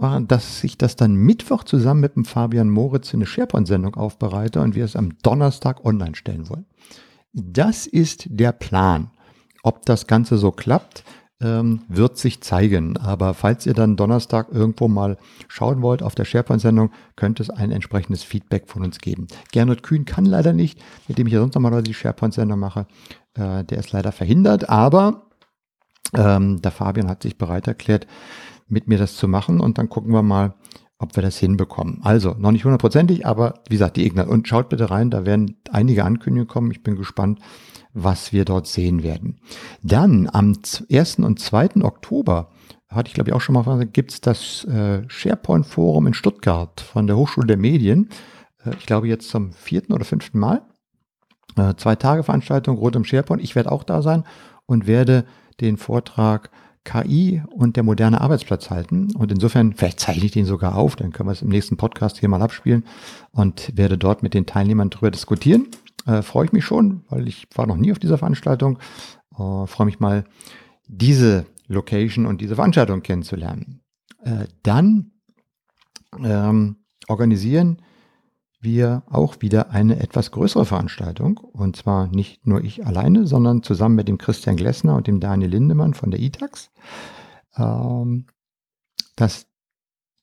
äh, 0.00 0.20
dass 0.22 0.64
ich 0.64 0.78
das 0.78 0.96
dann 0.96 1.14
Mittwoch 1.14 1.64
zusammen 1.64 2.00
mit 2.00 2.16
dem 2.16 2.24
Fabian 2.24 2.70
Moritz 2.70 3.12
in 3.12 3.18
eine 3.18 3.26
SharePoint-Sendung 3.26 3.94
aufbereite 3.94 4.60
und 4.60 4.74
wir 4.74 4.84
es 4.84 4.96
am 4.96 5.18
Donnerstag 5.22 5.84
online 5.84 6.16
stellen 6.16 6.48
wollen. 6.48 6.66
Das 7.34 7.86
ist 7.86 8.26
der 8.30 8.52
Plan. 8.52 9.10
Ob 9.62 9.86
das 9.86 10.06
Ganze 10.06 10.38
so 10.38 10.50
klappt, 10.50 11.04
ähm, 11.42 11.80
wird 11.88 12.16
sich 12.16 12.40
zeigen. 12.40 12.96
Aber 12.96 13.34
falls 13.34 13.66
ihr 13.66 13.74
dann 13.74 13.96
Donnerstag 13.96 14.48
irgendwo 14.50 14.88
mal 14.88 15.18
schauen 15.48 15.82
wollt 15.82 16.02
auf 16.02 16.14
der 16.14 16.24
SharePoint-Sendung, 16.24 16.90
könnte 17.16 17.42
es 17.42 17.50
ein 17.50 17.72
entsprechendes 17.72 18.22
Feedback 18.22 18.68
von 18.68 18.84
uns 18.84 18.98
geben. 18.98 19.26
Gernot 19.50 19.82
Kühn 19.82 20.04
kann 20.04 20.24
leider 20.24 20.52
nicht, 20.52 20.80
mit 21.08 21.18
dem 21.18 21.26
ich 21.26 21.32
ja 21.32 21.40
sonst 21.40 21.54
normalerweise 21.54 21.84
die 21.84 21.94
SharePoint-Sendung 21.94 22.58
mache. 22.58 22.86
Äh, 23.34 23.64
der 23.64 23.78
ist 23.78 23.92
leider 23.92 24.12
verhindert, 24.12 24.68
aber 24.68 25.26
ähm, 26.14 26.62
der 26.62 26.70
Fabian 26.70 27.08
hat 27.08 27.22
sich 27.22 27.38
bereit 27.38 27.66
erklärt, 27.66 28.06
mit 28.68 28.88
mir 28.88 28.98
das 28.98 29.16
zu 29.16 29.28
machen 29.28 29.60
und 29.60 29.78
dann 29.78 29.88
gucken 29.88 30.12
wir 30.12 30.22
mal, 30.22 30.54
ob 30.98 31.16
wir 31.16 31.22
das 31.22 31.36
hinbekommen. 31.36 31.98
Also, 32.02 32.36
noch 32.38 32.52
nicht 32.52 32.64
hundertprozentig, 32.64 33.26
aber 33.26 33.54
wie 33.68 33.74
gesagt, 33.74 33.96
die 33.96 34.06
Ignat. 34.06 34.28
Und 34.28 34.46
schaut 34.46 34.68
bitte 34.68 34.90
rein, 34.90 35.10
da 35.10 35.26
werden 35.26 35.56
einige 35.70 36.04
Ankündigungen 36.04 36.48
kommen. 36.48 36.70
Ich 36.70 36.84
bin 36.84 36.94
gespannt, 36.94 37.40
was 37.94 38.32
wir 38.32 38.44
dort 38.44 38.66
sehen 38.66 39.02
werden. 39.02 39.38
Dann 39.82 40.28
am 40.32 40.56
1. 40.90 41.18
und 41.18 41.38
2. 41.38 41.82
Oktober, 41.82 42.50
hatte 42.88 43.08
ich 43.08 43.14
glaube 43.14 43.30
ich 43.30 43.34
auch 43.34 43.40
schon 43.40 43.54
mal 43.54 43.64
gesagt, 43.64 43.94
gibt 43.94 44.12
es 44.12 44.20
das 44.20 44.64
äh, 44.64 45.02
SharePoint-Forum 45.08 46.06
in 46.06 46.14
Stuttgart 46.14 46.80
von 46.80 47.06
der 47.06 47.16
Hochschule 47.16 47.46
der 47.46 47.56
Medien. 47.56 48.08
Äh, 48.64 48.74
ich 48.78 48.86
glaube 48.86 49.08
jetzt 49.08 49.28
zum 49.28 49.52
vierten 49.52 49.92
oder 49.92 50.04
fünften 50.04 50.38
Mal. 50.38 50.62
Äh, 51.56 51.74
zwei 51.76 51.96
Tage 51.96 52.22
Veranstaltung 52.22 52.76
rund 52.76 52.96
um 52.96 53.04
SharePoint. 53.04 53.42
Ich 53.42 53.54
werde 53.54 53.72
auch 53.72 53.84
da 53.84 54.02
sein 54.02 54.24
und 54.66 54.86
werde 54.86 55.24
den 55.60 55.76
Vortrag 55.76 56.50
KI 56.84 57.42
und 57.50 57.76
der 57.76 57.84
moderne 57.84 58.20
Arbeitsplatz 58.20 58.70
halten. 58.70 59.14
Und 59.14 59.30
insofern, 59.30 59.72
vielleicht 59.74 60.00
zeichne 60.00 60.24
ich 60.24 60.32
den 60.32 60.46
sogar 60.46 60.76
auf, 60.76 60.96
dann 60.96 61.12
können 61.12 61.28
wir 61.28 61.32
es 61.32 61.42
im 61.42 61.48
nächsten 61.48 61.76
Podcast 61.76 62.18
hier 62.18 62.28
mal 62.28 62.42
abspielen 62.42 62.84
und 63.30 63.76
werde 63.76 63.96
dort 63.96 64.22
mit 64.22 64.34
den 64.34 64.46
Teilnehmern 64.46 64.90
darüber 64.90 65.10
diskutieren. 65.10 65.68
Äh, 66.06 66.22
Freue 66.22 66.46
ich 66.46 66.52
mich 66.52 66.64
schon, 66.64 67.04
weil 67.08 67.28
ich 67.28 67.46
war 67.54 67.66
noch 67.66 67.76
nie 67.76 67.92
auf 67.92 67.98
dieser 67.98 68.18
Veranstaltung. 68.18 68.78
Äh, 69.32 69.66
Freue 69.66 69.86
mich 69.86 70.00
mal, 70.00 70.24
diese 70.86 71.46
Location 71.68 72.26
und 72.26 72.40
diese 72.40 72.56
Veranstaltung 72.56 73.02
kennenzulernen. 73.02 73.80
Äh, 74.22 74.46
dann 74.62 75.12
ähm, 76.18 76.76
organisieren 77.08 77.82
wir 78.60 79.02
auch 79.10 79.36
wieder 79.40 79.70
eine 79.70 79.98
etwas 80.00 80.30
größere 80.30 80.64
Veranstaltung. 80.64 81.38
Und 81.38 81.76
zwar 81.76 82.06
nicht 82.06 82.46
nur 82.46 82.62
ich 82.62 82.86
alleine, 82.86 83.26
sondern 83.26 83.62
zusammen 83.62 83.96
mit 83.96 84.08
dem 84.08 84.18
Christian 84.18 84.56
Glessner 84.56 84.96
und 84.96 85.08
dem 85.08 85.18
Daniel 85.18 85.50
Lindemann 85.50 85.94
von 85.94 86.10
der 86.10 86.20
ITAX. 86.20 86.70
Ähm, 87.56 88.26
das 89.16 89.46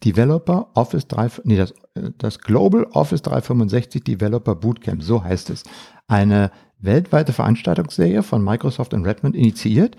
Developer 0.03 0.69
Office 0.75 1.07
3, 1.07 1.29
nee, 1.43 1.57
das, 1.57 1.73
das 2.17 2.39
Global 2.39 2.85
Office 2.93 3.21
365 3.21 4.03
Developer 4.03 4.55
Bootcamp, 4.55 5.03
so 5.03 5.23
heißt 5.23 5.49
es. 5.49 5.63
Eine 6.07 6.51
weltweite 6.79 7.33
Veranstaltungsserie 7.33 8.23
von 8.23 8.43
Microsoft 8.43 8.93
und 8.93 9.05
Redmond 9.05 9.35
initiiert. 9.35 9.97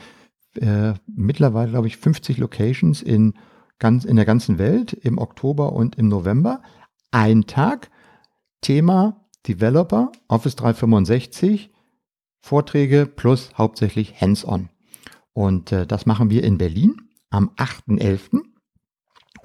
Äh, 0.55 0.95
mittlerweile, 1.07 1.71
glaube 1.71 1.87
ich, 1.87 1.99
50 1.99 2.39
Locations 2.39 3.03
in, 3.03 3.35
ganz, 3.79 4.05
in 4.05 4.17
der 4.17 4.25
ganzen 4.25 4.59
Welt 4.59 4.95
im 4.95 5.19
Oktober 5.19 5.73
und 5.75 5.97
im 5.97 6.09
November. 6.09 6.63
Ein 7.11 7.47
Tag, 7.47 7.91
Thema 8.63 9.27
Developer, 9.47 10.13
Office 10.29 10.57
365, 10.57 11.71
Vorträge 12.41 13.07
plus 13.07 13.51
hauptsächlich 13.57 14.21
Hands-on. 14.21 14.71
Und 15.33 15.73
äh, 15.73 15.87
das 15.87 16.07
machen 16.07 16.31
wir 16.31 16.43
in 16.43 16.59
Berlin 16.59 16.97
am 17.31 17.51
8.11. 17.57 18.41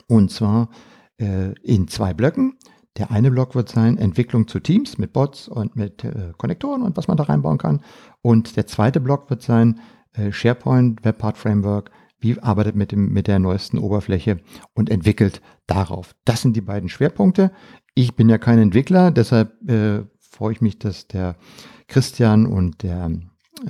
Und 0.07 0.31
zwar 0.31 0.69
äh, 1.17 1.53
in 1.61 1.87
zwei 1.87 2.13
Blöcken. 2.13 2.57
Der 2.97 3.11
eine 3.11 3.29
Block 3.29 3.55
wird 3.55 3.69
sein 3.69 3.97
Entwicklung 3.97 4.47
zu 4.47 4.59
Teams 4.59 4.97
mit 4.97 5.11
Bots 5.11 5.47
und 5.47 5.75
mit 5.75 6.03
äh, 6.03 6.31
Konnektoren 6.37 6.81
und 6.81 6.95
was 6.95 7.07
man 7.07 7.17
da 7.17 7.23
reinbauen 7.23 7.57
kann. 7.57 7.81
Und 8.21 8.55
der 8.55 8.67
zweite 8.67 9.01
Block 9.01 9.29
wird 9.29 9.41
sein 9.41 9.81
äh, 10.13 10.31
SharePoint 10.31 11.03
Webpart 11.03 11.37
Framework. 11.37 11.91
Wie 12.19 12.39
arbeitet 12.39 12.75
mit, 12.75 12.91
dem, 12.91 13.11
mit 13.11 13.27
der 13.27 13.39
neuesten 13.39 13.77
Oberfläche 13.77 14.39
und 14.73 14.89
entwickelt 14.89 15.41
darauf. 15.67 16.15
Das 16.23 16.41
sind 16.41 16.55
die 16.55 16.61
beiden 16.61 16.87
Schwerpunkte. 16.87 17.51
Ich 17.93 18.15
bin 18.15 18.29
ja 18.29 18.37
kein 18.37 18.59
Entwickler, 18.59 19.11
deshalb 19.11 19.69
äh, 19.69 20.03
freue 20.19 20.53
ich 20.53 20.61
mich, 20.61 20.79
dass 20.79 21.07
der 21.07 21.35
Christian 21.87 22.45
und 22.45 22.81
der 22.83 23.11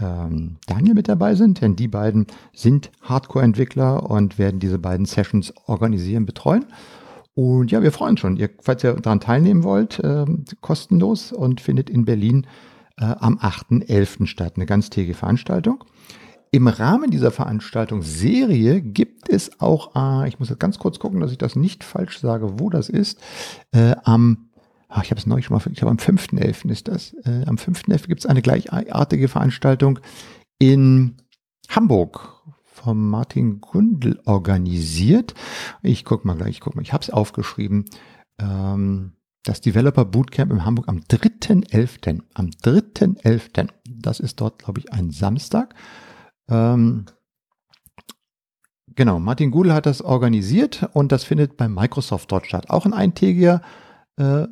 ähm, 0.01 0.57
Daniel 0.67 0.95
mit 0.95 1.07
dabei 1.07 1.35
sind, 1.35 1.61
denn 1.61 1.75
die 1.75 1.87
beiden 1.87 2.27
sind 2.53 2.91
Hardcore-Entwickler 3.01 4.09
und 4.09 4.37
werden 4.37 4.59
diese 4.59 4.79
beiden 4.79 5.05
Sessions 5.05 5.53
organisieren, 5.67 6.25
betreuen. 6.25 6.65
Und 7.33 7.71
ja, 7.71 7.81
wir 7.83 7.91
freuen 7.91 8.11
uns 8.11 8.21
schon. 8.21 8.37
Ihr, 8.37 8.49
falls 8.61 8.83
ihr 8.83 8.93
daran 8.93 9.19
teilnehmen 9.19 9.63
wollt, 9.63 9.99
äh, 9.99 10.25
kostenlos 10.61 11.31
und 11.31 11.59
findet 11.61 11.89
in 11.89 12.05
Berlin 12.05 12.47
äh, 12.97 13.05
am 13.05 13.37
8.11. 13.37 14.25
statt. 14.25 14.53
Eine 14.55 14.65
ganztägige 14.65 15.15
Veranstaltung. 15.15 15.83
Im 16.51 16.67
Rahmen 16.67 17.11
dieser 17.11 17.31
Veranstaltungsserie 17.31 18.81
gibt 18.81 19.27
es 19.27 19.59
auch, 19.59 19.95
äh, 19.95 20.29
ich 20.29 20.39
muss 20.39 20.49
jetzt 20.49 20.61
ganz 20.61 20.79
kurz 20.79 20.99
gucken, 20.99 21.19
dass 21.19 21.31
ich 21.31 21.37
das 21.37 21.57
nicht 21.57 21.83
falsch 21.83 22.19
sage, 22.19 22.59
wo 22.59 22.69
das 22.69 22.87
ist, 22.87 23.19
äh, 23.73 23.95
am 24.03 24.49
ach, 24.87 25.03
ich 25.03 25.11
habe 25.11 25.19
es 25.19 25.25
neulich 25.25 25.45
schon 25.45 25.57
mal, 25.57 25.63
ich 25.65 25.77
glaube 25.77 25.91
am 25.91 25.97
5.11. 25.97 26.69
ist 26.69 26.87
das. 26.87 27.13
Äh, 27.25 27.45
am 27.45 27.55
5.11. 27.55 28.07
gibt 28.07 28.21
es 28.21 28.25
eine 28.25 28.41
gleichartige 28.41 29.27
Veranstaltung 29.27 29.99
in 30.59 31.17
Hamburg 31.69 32.35
vom 32.63 33.09
Martin 33.09 33.61
Gundel 33.61 34.19
organisiert. 34.25 35.33
Ich 35.81 36.05
gucke 36.05 36.27
mal 36.27 36.35
gleich, 36.35 36.51
ich 36.51 36.59
gucke 36.61 36.77
mal, 36.77 36.83
ich 36.83 36.93
habe 36.93 37.01
es 37.03 37.09
aufgeschrieben. 37.09 37.85
Ähm, 38.39 39.13
das 39.43 39.61
Developer 39.61 40.05
Bootcamp 40.05 40.51
in 40.51 40.65
Hamburg 40.65 40.87
am 40.87 40.99
3.11. 40.99 42.21
Am 42.33 42.47
3.11. 42.47 43.69
Das 43.87 44.19
ist 44.19 44.41
dort, 44.41 44.59
glaube 44.59 44.79
ich, 44.79 44.91
ein 44.91 45.11
Samstag. 45.11 45.75
Ähm, 46.49 47.05
genau, 48.95 49.19
Martin 49.19 49.51
Gudel 49.51 49.73
hat 49.73 49.85
das 49.85 50.01
organisiert 50.01 50.89
und 50.93 51.11
das 51.11 51.23
findet 51.23 51.57
bei 51.57 51.67
Microsoft 51.67 52.31
dort 52.31 52.47
statt. 52.47 52.69
Auch 52.69 52.85
ein 52.85 52.93
eintägiger 52.93 53.61
äh, 54.17 54.43
äh, 54.43 54.47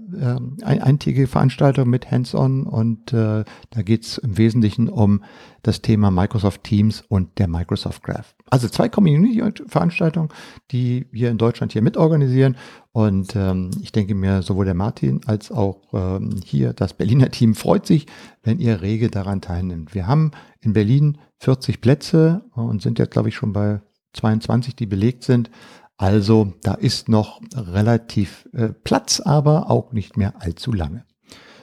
ein, 0.63 0.81
eintägige 0.81 1.25
Veranstaltung 1.25 1.89
mit 1.89 2.11
Hands-on 2.11 2.63
und 2.63 3.13
äh, 3.13 3.45
da 3.69 3.81
geht 3.81 4.03
es 4.03 4.17
im 4.17 4.37
Wesentlichen 4.37 4.89
um 4.89 5.23
das 5.61 5.81
Thema 5.81 6.11
Microsoft 6.11 6.65
Teams 6.65 7.01
und 7.07 7.39
der 7.39 7.47
Microsoft 7.47 8.03
Graph. 8.03 8.35
Also 8.49 8.67
zwei 8.67 8.89
Community-Veranstaltungen, 8.89 10.27
die 10.71 11.07
wir 11.11 11.31
in 11.31 11.37
Deutschland 11.37 11.71
hier 11.71 11.81
mitorganisieren 11.81 12.57
und 12.91 13.37
ähm, 13.37 13.71
ich 13.81 13.93
denke 13.93 14.15
mir, 14.15 14.41
sowohl 14.41 14.65
der 14.65 14.73
Martin 14.73 15.21
als 15.27 15.49
auch 15.49 15.81
ähm, 15.93 16.41
hier 16.43 16.73
das 16.73 16.93
Berliner 16.93 17.31
Team 17.31 17.55
freut 17.55 17.85
sich, 17.85 18.07
wenn 18.43 18.59
ihr 18.59 18.81
rege 18.81 19.09
daran 19.09 19.39
teilnimmt. 19.39 19.95
Wir 19.95 20.07
haben 20.07 20.31
in 20.59 20.73
Berlin 20.73 21.19
40 21.39 21.79
Plätze 21.79 22.43
und 22.53 22.81
sind 22.81 22.99
jetzt, 22.99 23.11
glaube 23.11 23.29
ich, 23.29 23.35
schon 23.35 23.53
bei 23.53 23.81
22, 24.13 24.75
die 24.75 24.85
belegt 24.85 25.23
sind. 25.23 25.49
Also 25.97 26.53
da 26.63 26.73
ist 26.73 27.07
noch 27.09 27.41
relativ 27.55 28.49
äh, 28.53 28.69
Platz, 28.69 29.19
aber 29.19 29.69
auch 29.69 29.91
nicht 29.91 30.17
mehr 30.17 30.41
allzu 30.41 30.71
lange. 30.71 31.05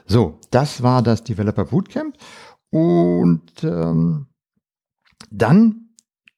So, 0.07 0.39
das 0.51 0.83
war 0.83 1.03
das 1.03 1.25
Developer 1.25 1.67
Bootcamp. 1.67 2.17
Und 2.71 3.65
ähm, 3.65 4.27
dann 5.31 5.91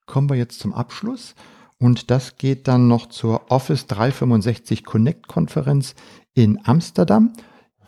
kommen 0.07 0.28
wir 0.28 0.37
jetzt 0.37 0.61
zum 0.61 0.72
Abschluss. 0.72 1.35
Und 1.78 2.11
das 2.11 2.37
geht 2.37 2.68
dann 2.68 2.87
noch 2.87 3.09
zur 3.09 3.50
Office 3.50 3.87
365 3.87 4.85
Connect 4.85 5.26
Konferenz 5.26 5.94
in 6.35 6.61
Amsterdam. 6.64 7.33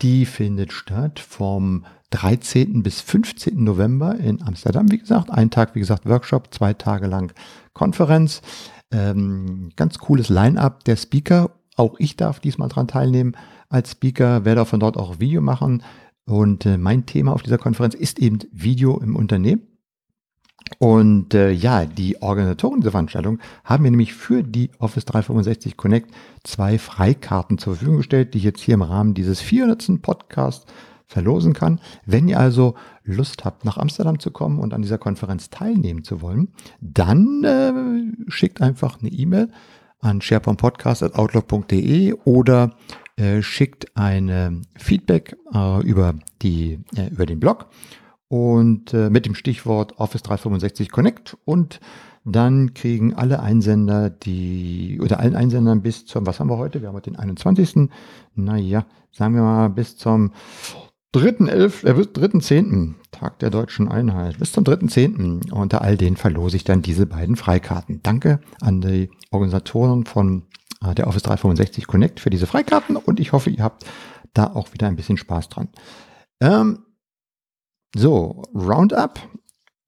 Die 0.01 0.25
findet 0.25 0.73
statt 0.73 1.19
vom 1.19 1.85
13. 2.09 2.83
bis 2.83 3.01
15. 3.01 3.63
November 3.63 4.15
in 4.15 4.41
Amsterdam. 4.41 4.91
Wie 4.91 4.97
gesagt, 4.97 5.29
ein 5.31 5.49
Tag, 5.49 5.75
wie 5.75 5.79
gesagt, 5.79 6.05
Workshop, 6.05 6.53
zwei 6.53 6.73
Tage 6.73 7.07
lang 7.07 7.33
Konferenz. 7.73 8.41
Ähm, 8.95 9.71
ganz 9.75 9.99
cooles 9.99 10.29
Line-up 10.29 10.85
der 10.85 10.95
Speaker. 10.95 11.51
Auch 11.75 11.95
ich 11.99 12.15
darf 12.15 12.39
diesmal 12.39 12.69
dran 12.69 12.87
teilnehmen 12.87 13.35
als 13.67 13.91
Speaker, 13.91 14.45
werde 14.45 14.65
von 14.65 14.79
dort 14.79 14.95
auch 14.95 15.19
Video 15.19 15.41
machen. 15.41 15.83
Und 16.25 16.65
äh, 16.65 16.77
mein 16.77 17.05
Thema 17.05 17.33
auf 17.33 17.43
dieser 17.43 17.57
Konferenz 17.57 17.93
ist 17.93 18.19
eben 18.19 18.39
Video 18.53 18.97
im 18.99 19.17
Unternehmen. 19.17 19.63
Und 20.79 21.33
äh, 21.33 21.51
ja, 21.51 21.85
die 21.85 22.21
Organisatoren 22.21 22.79
dieser 22.79 22.91
Veranstaltung 22.91 23.39
haben 23.65 23.83
mir 23.83 23.91
nämlich 23.91 24.13
für 24.13 24.43
die 24.43 24.71
Office 24.79 25.03
365 25.05 25.75
Connect 25.75 26.11
zwei 26.43 26.79
Freikarten 26.79 27.57
zur 27.57 27.75
Verfügung 27.75 27.97
gestellt, 27.97 28.33
die 28.33 28.37
ich 28.39 28.45
jetzt 28.45 28.61
hier 28.61 28.75
im 28.75 28.81
Rahmen 28.81 29.13
dieses 29.13 29.41
400. 29.41 30.01
Podcasts 30.01 30.65
verlosen 31.07 31.53
kann. 31.53 31.79
Wenn 32.05 32.27
ihr 32.27 32.39
also 32.39 32.75
Lust 33.03 33.45
habt, 33.45 33.65
nach 33.65 33.77
Amsterdam 33.77 34.19
zu 34.19 34.31
kommen 34.31 34.59
und 34.59 34.73
an 34.73 34.81
dieser 34.81 34.97
Konferenz 34.97 35.49
teilnehmen 35.49 36.03
zu 36.03 36.21
wollen, 36.21 36.49
dann 36.81 37.43
äh, 37.43 38.31
schickt 38.31 38.61
einfach 38.61 38.99
eine 38.99 39.09
E-Mail 39.09 39.49
an 39.99 40.21
sharepointpodcast.outlook.de 40.21 42.13
oder 42.25 42.75
äh, 43.17 43.41
schickt 43.41 43.95
eine 43.95 44.61
Feedback 44.77 45.37
äh, 45.53 45.81
über, 45.83 46.15
die, 46.41 46.79
äh, 46.95 47.07
über 47.09 47.25
den 47.25 47.39
Blog 47.39 47.67
und 48.27 48.93
äh, 48.93 49.09
mit 49.09 49.25
dem 49.25 49.35
Stichwort 49.35 49.99
Office 49.99 50.23
365 50.23 50.91
Connect 50.91 51.37
und 51.45 51.79
dann 52.25 52.73
kriegen 52.73 53.13
alle 53.13 53.39
Einsender, 53.39 54.09
die, 54.09 54.99
oder 55.01 55.19
allen 55.19 55.35
Einsendern 55.35 55.83
bis 55.83 56.07
zum, 56.07 56.25
was 56.25 56.39
haben 56.39 56.49
wir 56.49 56.57
heute? 56.57 56.81
Wir 56.81 56.87
haben 56.87 56.95
heute 56.95 57.11
den 57.11 57.19
21. 57.19 57.89
Naja, 58.33 58.85
sagen 59.11 59.35
wir 59.35 59.43
mal 59.43 59.69
bis 59.69 59.95
zum 59.95 60.31
3.11., 61.15 61.85
äh, 61.85 61.91
3.10., 61.91 62.95
Tag 63.11 63.39
der 63.39 63.49
deutschen 63.49 63.87
Einheit, 63.87 64.37
bis 64.39 64.51
zum 64.51 64.65
3.10. 64.65 65.51
Unter 65.51 65.81
all 65.81 65.95
denen 65.95 66.17
verlose 66.17 66.57
ich 66.57 66.65
dann 66.65 66.81
diese 66.81 67.05
beiden 67.05 67.37
Freikarten. 67.37 68.01
Danke 68.03 68.41
an 68.59 68.81
die 68.81 69.09
Organisatoren 69.31 70.05
von 70.05 70.43
äh, 70.83 70.93
der 70.93 71.07
Office 71.07 71.23
365 71.23 71.87
Connect 71.87 72.19
für 72.19 72.29
diese 72.29 72.47
Freikarten 72.47 72.97
und 72.97 73.19
ich 73.21 73.31
hoffe, 73.31 73.49
ihr 73.49 73.63
habt 73.63 73.85
da 74.33 74.47
auch 74.47 74.73
wieder 74.73 74.87
ein 74.87 74.97
bisschen 74.97 75.17
Spaß 75.17 75.47
dran. 75.47 75.69
Ähm, 76.41 76.79
so, 77.95 78.43
Roundup 78.53 79.19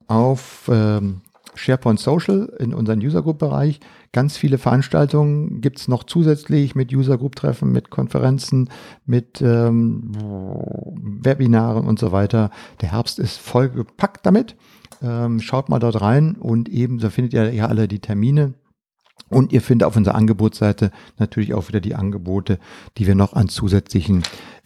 auf 0.08 0.70
ähm, 0.72 1.22
SharePoint 1.58 2.00
Social 2.00 2.54
in 2.60 2.74
unserem 2.74 3.00
User 3.00 3.22
Group 3.22 3.40
Bereich. 3.40 3.80
Ganz 4.14 4.38
viele 4.38 4.58
Veranstaltungen 4.58 5.62
gibt 5.62 5.80
es 5.80 5.88
noch 5.88 6.04
zusätzlich 6.04 6.76
mit 6.76 6.94
User 6.94 7.18
Group 7.18 7.36
Treffen, 7.36 7.72
mit 7.72 7.90
Konferenzen, 7.90 8.70
mit 9.06 9.42
ähm, 9.42 10.12
Webinaren 11.24 11.86
und 11.86 12.00
so 12.00 12.12
weiter. 12.12 12.52
Der 12.82 12.92
Herbst 12.92 13.20
ist 13.20 13.38
voll 13.38 13.70
gepackt 13.70 14.26
damit. 14.26 14.56
Ähm, 15.02 15.40
schaut 15.42 15.70
mal 15.70 15.80
dort 15.80 16.02
rein 16.02 16.36
und 16.36 16.70
ebenso 16.70 17.10
findet 17.10 17.34
ihr 17.34 17.54
ja 17.54 17.68
alle 17.68 17.88
die 17.88 18.00
Termine. 18.00 18.54
Und 19.30 19.52
ihr 19.52 19.62
findet 19.62 19.86
auf 19.86 19.96
unserer 19.96 20.16
Angebotsseite 20.16 20.92
natürlich 21.18 21.54
auch 21.54 21.68
wieder 21.68 21.82
die 21.82 21.96
Angebote, 21.96 22.60
die 22.98 23.08
wir 23.08 23.16
noch 23.16 23.34
an 23.34 23.50
zusätzlichen, 23.50 24.24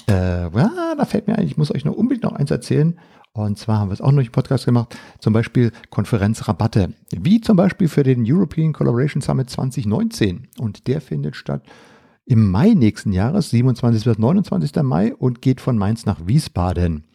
äh, 0.08 0.44
ja, 0.44 0.96
da 0.98 1.06
fällt 1.06 1.28
mir 1.28 1.38
ein, 1.38 1.48
ich 1.48 1.58
muss 1.58 1.74
euch 1.74 1.84
noch 1.84 1.96
unbedingt 1.96 2.24
noch 2.24 2.34
eins 2.34 2.52
erzählen. 2.52 3.00
Und 3.34 3.58
zwar 3.58 3.80
haben 3.80 3.90
wir 3.90 3.94
es 3.94 4.02
auch 4.02 4.12
noch 4.12 4.24
im 4.24 4.32
Podcast 4.32 4.66
gemacht, 4.66 4.98
zum 5.20 5.32
Beispiel 5.32 5.72
Konferenzrabatte, 5.90 6.94
wie 7.12 7.40
zum 7.40 7.56
Beispiel 7.56 7.88
für 7.88 8.04
den 8.04 8.24
European 8.26 8.74
Collaboration 8.74 9.22
Summit 9.22 9.50
2019. 9.50 10.50
Und 10.60 10.88
der 10.88 11.00
findet 11.00 11.38
statt 11.38 11.64
im 12.26 12.52
Mai 12.52 12.74
nächsten 12.74 13.14
Jahres, 13.14 13.50
27. 13.50 14.04
bis 14.04 14.18
29. 14.18 14.76
Mai 14.84 15.16
und 15.16 15.42
geht 15.42 15.62
von 15.62 15.78
Mainz 15.78 16.06
nach 16.06 16.28
Wiesbaden. 16.28 17.06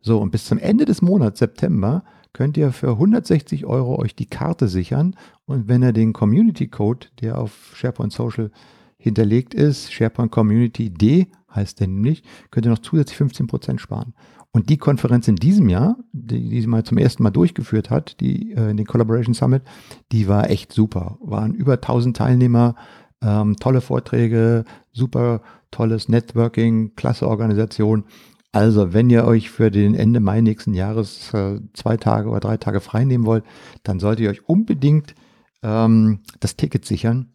So, 0.00 0.18
und 0.18 0.32
bis 0.32 0.46
zum 0.46 0.58
Ende 0.58 0.86
des 0.86 1.02
Monats 1.02 1.38
September 1.38 2.04
könnt 2.32 2.56
ihr 2.56 2.72
für 2.72 2.90
160 2.90 3.66
Euro 3.66 3.98
euch 3.98 4.14
die 4.14 4.26
Karte 4.26 4.66
sichern. 4.66 5.14
Und 5.46 5.68
wenn 5.68 5.82
ihr 5.82 5.92
den 5.92 6.12
Community 6.12 6.68
Code, 6.68 7.08
der 7.20 7.38
auf 7.38 7.72
SharePoint 7.74 8.12
Social 8.12 8.50
hinterlegt 8.96 9.54
ist, 9.54 9.92
SharePoint 9.92 10.32
Community 10.32 10.90
D 10.90 11.28
heißt 11.54 11.80
der 11.80 11.88
nämlich, 11.88 12.22
könnt 12.50 12.66
ihr 12.66 12.70
noch 12.70 12.78
zusätzlich 12.78 13.18
15% 13.18 13.78
sparen. 13.78 14.14
Und 14.52 14.68
die 14.68 14.78
Konferenz 14.78 15.28
in 15.28 15.36
diesem 15.36 15.68
Jahr, 15.68 15.96
die, 16.12 16.48
die 16.48 16.60
sie 16.60 16.66
mal 16.66 16.82
zum 16.82 16.98
ersten 16.98 17.22
Mal 17.22 17.30
durchgeführt 17.30 17.88
hat, 17.88 18.20
die 18.20 18.52
äh, 18.52 18.74
den 18.74 18.84
Collaboration 18.84 19.34
Summit, 19.34 19.62
die 20.10 20.26
war 20.26 20.50
echt 20.50 20.72
super. 20.72 21.18
Waren 21.20 21.54
über 21.54 21.74
1000 21.74 22.16
Teilnehmer, 22.16 22.74
ähm, 23.22 23.56
tolle 23.56 23.80
Vorträge, 23.80 24.64
super 24.92 25.42
tolles 25.70 26.08
Networking, 26.08 26.96
klasse 26.96 27.28
Organisation. 27.28 28.04
Also, 28.52 28.92
wenn 28.92 29.08
ihr 29.10 29.24
euch 29.24 29.50
für 29.50 29.70
den 29.70 29.94
Ende 29.94 30.18
Mai 30.18 30.40
nächsten 30.40 30.74
Jahres 30.74 31.32
äh, 31.32 31.60
zwei 31.72 31.96
Tage 31.96 32.28
oder 32.28 32.40
drei 32.40 32.56
Tage 32.56 32.80
frei 32.80 33.04
nehmen 33.04 33.26
wollt, 33.26 33.44
dann 33.84 34.00
solltet 34.00 34.24
ihr 34.24 34.30
euch 34.30 34.48
unbedingt 34.48 35.14
ähm, 35.62 36.20
das 36.40 36.56
Ticket 36.56 36.84
sichern. 36.84 37.32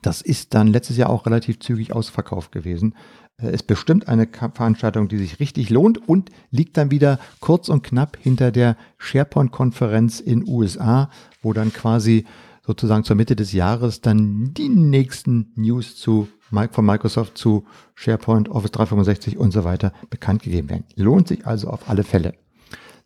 Das 0.00 0.22
ist 0.22 0.54
dann 0.54 0.68
letztes 0.68 0.96
Jahr 0.96 1.10
auch 1.10 1.26
relativ 1.26 1.60
zügig 1.60 1.92
ausverkauft 1.92 2.52
gewesen. 2.52 2.94
Äh, 3.42 3.52
ist 3.52 3.66
bestimmt 3.66 4.08
eine 4.08 4.28
Veranstaltung, 4.28 5.08
die 5.08 5.18
sich 5.18 5.40
richtig 5.40 5.70
lohnt 5.70 6.08
und 6.08 6.30
liegt 6.50 6.76
dann 6.76 6.90
wieder 6.90 7.18
kurz 7.40 7.68
und 7.68 7.82
knapp 7.82 8.16
hinter 8.20 8.50
der 8.50 8.76
SharePoint-Konferenz 8.98 10.20
in 10.20 10.46
USA, 10.46 11.10
wo 11.42 11.52
dann 11.52 11.72
quasi 11.72 12.26
sozusagen 12.66 13.04
zur 13.04 13.16
Mitte 13.16 13.36
des 13.36 13.52
Jahres 13.52 14.00
dann 14.00 14.52
die 14.54 14.68
nächsten 14.68 15.52
News 15.56 15.96
zu 15.96 16.28
von 16.72 16.84
Microsoft 16.84 17.38
zu 17.38 17.64
SharePoint, 17.94 18.48
Office 18.48 18.72
365 18.72 19.38
und 19.38 19.52
so 19.52 19.62
weiter 19.62 19.92
bekannt 20.10 20.42
gegeben 20.42 20.68
werden. 20.68 20.84
Lohnt 20.96 21.28
sich 21.28 21.46
also 21.46 21.68
auf 21.68 21.88
alle 21.88 22.02
Fälle. 22.02 22.34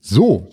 So, 0.00 0.48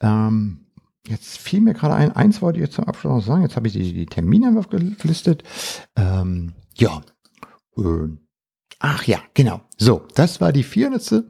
ähm, 0.00 0.66
jetzt 1.06 1.38
fiel 1.38 1.62
mir 1.62 1.72
gerade 1.72 1.94
ein, 1.94 2.12
eins 2.12 2.42
wollte 2.42 2.58
ich 2.58 2.66
jetzt 2.66 2.74
zum 2.74 2.84
Abschluss 2.84 3.12
noch 3.12 3.22
sagen, 3.22 3.42
jetzt 3.42 3.56
habe 3.56 3.66
ich 3.66 3.72
die, 3.72 3.94
die 3.94 4.06
Termine 4.06 4.58
aufgelistet. 4.58 5.42
Ähm, 5.96 6.52
ja, 6.74 7.00
äh, 7.76 8.08
ach 8.78 9.04
ja, 9.04 9.18
genau. 9.34 9.60
So, 9.76 10.06
das 10.14 10.40
war 10.40 10.52
die 10.52 10.62
400. 10.62 11.24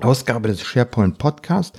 Ausgabe 0.00 0.48
des 0.48 0.62
SharePoint 0.62 1.18
Podcast. 1.18 1.78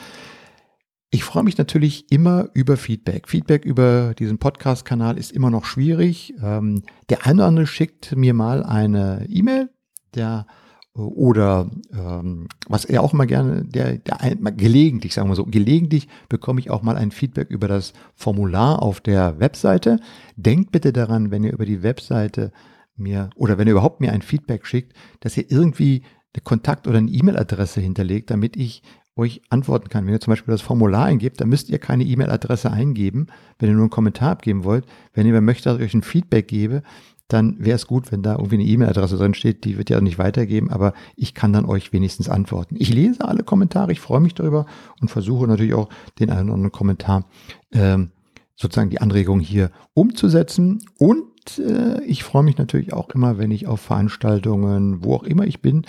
Ich 1.11 1.23
freue 1.23 1.43
mich 1.43 1.57
natürlich 1.57 2.11
immer 2.11 2.49
über 2.53 2.77
Feedback. 2.77 3.27
Feedback 3.27 3.65
über 3.65 4.13
diesen 4.17 4.37
Podcast-Kanal 4.37 5.17
ist 5.17 5.31
immer 5.31 5.49
noch 5.49 5.65
schwierig. 5.65 6.33
Ähm, 6.41 6.83
der 7.09 7.25
eine 7.25 7.41
oder 7.41 7.47
andere 7.47 7.67
schickt 7.67 8.15
mir 8.15 8.33
mal 8.33 8.63
eine 8.63 9.25
E-Mail, 9.29 9.69
der 10.13 10.45
oder 10.93 11.69
ähm, 11.93 12.47
was 12.69 12.85
er 12.85 13.03
auch 13.03 13.13
immer 13.13 13.25
gerne, 13.25 13.65
der, 13.65 13.97
der 13.97 14.17
gelegentlich, 14.53 15.13
sagen 15.13 15.27
wir 15.27 15.35
so, 15.35 15.45
gelegentlich 15.45 16.07
bekomme 16.29 16.61
ich 16.61 16.69
auch 16.69 16.83
mal 16.83 16.95
ein 16.95 17.11
Feedback 17.11 17.49
über 17.49 17.67
das 17.67 17.91
Formular 18.15 18.81
auf 18.81 19.01
der 19.01 19.37
Webseite. 19.39 19.99
Denkt 20.37 20.71
bitte 20.71 20.93
daran, 20.93 21.31
wenn 21.31 21.43
ihr 21.43 21.51
über 21.51 21.65
die 21.65 21.83
Webseite 21.83 22.53
mir 22.95 23.29
oder 23.35 23.57
wenn 23.57 23.67
ihr 23.67 23.73
überhaupt 23.73 24.01
mir 24.01 24.11
ein 24.11 24.21
Feedback 24.21 24.65
schickt, 24.65 24.93
dass 25.19 25.37
ihr 25.37 25.49
irgendwie 25.49 26.03
eine 26.33 26.41
Kontakt- 26.43 26.87
oder 26.87 26.97
eine 26.97 27.11
E-Mail-Adresse 27.11 27.81
hinterlegt, 27.81 28.29
damit 28.29 28.55
ich 28.55 28.83
euch 29.15 29.41
antworten 29.49 29.89
kann. 29.89 30.05
Wenn 30.05 30.13
ihr 30.13 30.19
zum 30.19 30.31
Beispiel 30.31 30.51
das 30.51 30.61
Formular 30.61 31.05
eingebt, 31.05 31.39
dann 31.39 31.49
müsst 31.49 31.69
ihr 31.69 31.79
keine 31.79 32.03
E-Mail-Adresse 32.03 32.71
eingeben, 32.71 33.27
wenn 33.59 33.69
ihr 33.69 33.75
nur 33.75 33.83
einen 33.83 33.89
Kommentar 33.89 34.31
abgeben 34.31 34.63
wollt. 34.65 34.85
Wenn 35.13 35.25
ihr 35.25 35.39
möchtet, 35.39 35.67
dass 35.67 35.77
ich 35.77 35.85
euch 35.85 35.93
ein 35.93 36.01
Feedback 36.01 36.47
gebe, 36.47 36.83
dann 37.27 37.55
wäre 37.59 37.75
es 37.75 37.87
gut, 37.87 38.11
wenn 38.11 38.21
da 38.21 38.33
irgendwie 38.33 38.55
eine 38.55 38.65
E-Mail-Adresse 38.65 39.17
drin 39.17 39.33
steht. 39.33 39.63
Die 39.63 39.77
wird 39.77 39.89
ja 39.89 39.99
nicht 40.01 40.19
weitergeben, 40.19 40.69
aber 40.69 40.93
ich 41.15 41.33
kann 41.33 41.53
dann 41.53 41.65
euch 41.65 41.91
wenigstens 41.91 42.29
antworten. 42.29 42.75
Ich 42.77 42.93
lese 42.93 43.25
alle 43.25 43.43
Kommentare, 43.43 43.91
ich 43.91 43.99
freue 43.99 44.19
mich 44.19 44.35
darüber 44.35 44.65
und 45.01 45.09
versuche 45.09 45.47
natürlich 45.47 45.73
auch 45.73 45.89
den 46.19 46.29
einen 46.29 46.49
oder 46.49 46.55
anderen 46.55 46.71
Kommentar, 46.71 47.25
ähm, 47.71 48.11
sozusagen 48.55 48.89
die 48.89 49.01
Anregung 49.01 49.39
hier 49.39 49.71
umzusetzen. 49.93 50.85
Und 50.99 51.23
äh, 51.59 52.03
ich 52.03 52.23
freue 52.23 52.43
mich 52.43 52.57
natürlich 52.57 52.93
auch 52.93 53.09
immer, 53.09 53.37
wenn 53.37 53.51
ich 53.51 53.67
auf 53.67 53.81
Veranstaltungen, 53.81 55.03
wo 55.03 55.15
auch 55.15 55.23
immer 55.23 55.45
ich 55.45 55.61
bin, 55.61 55.85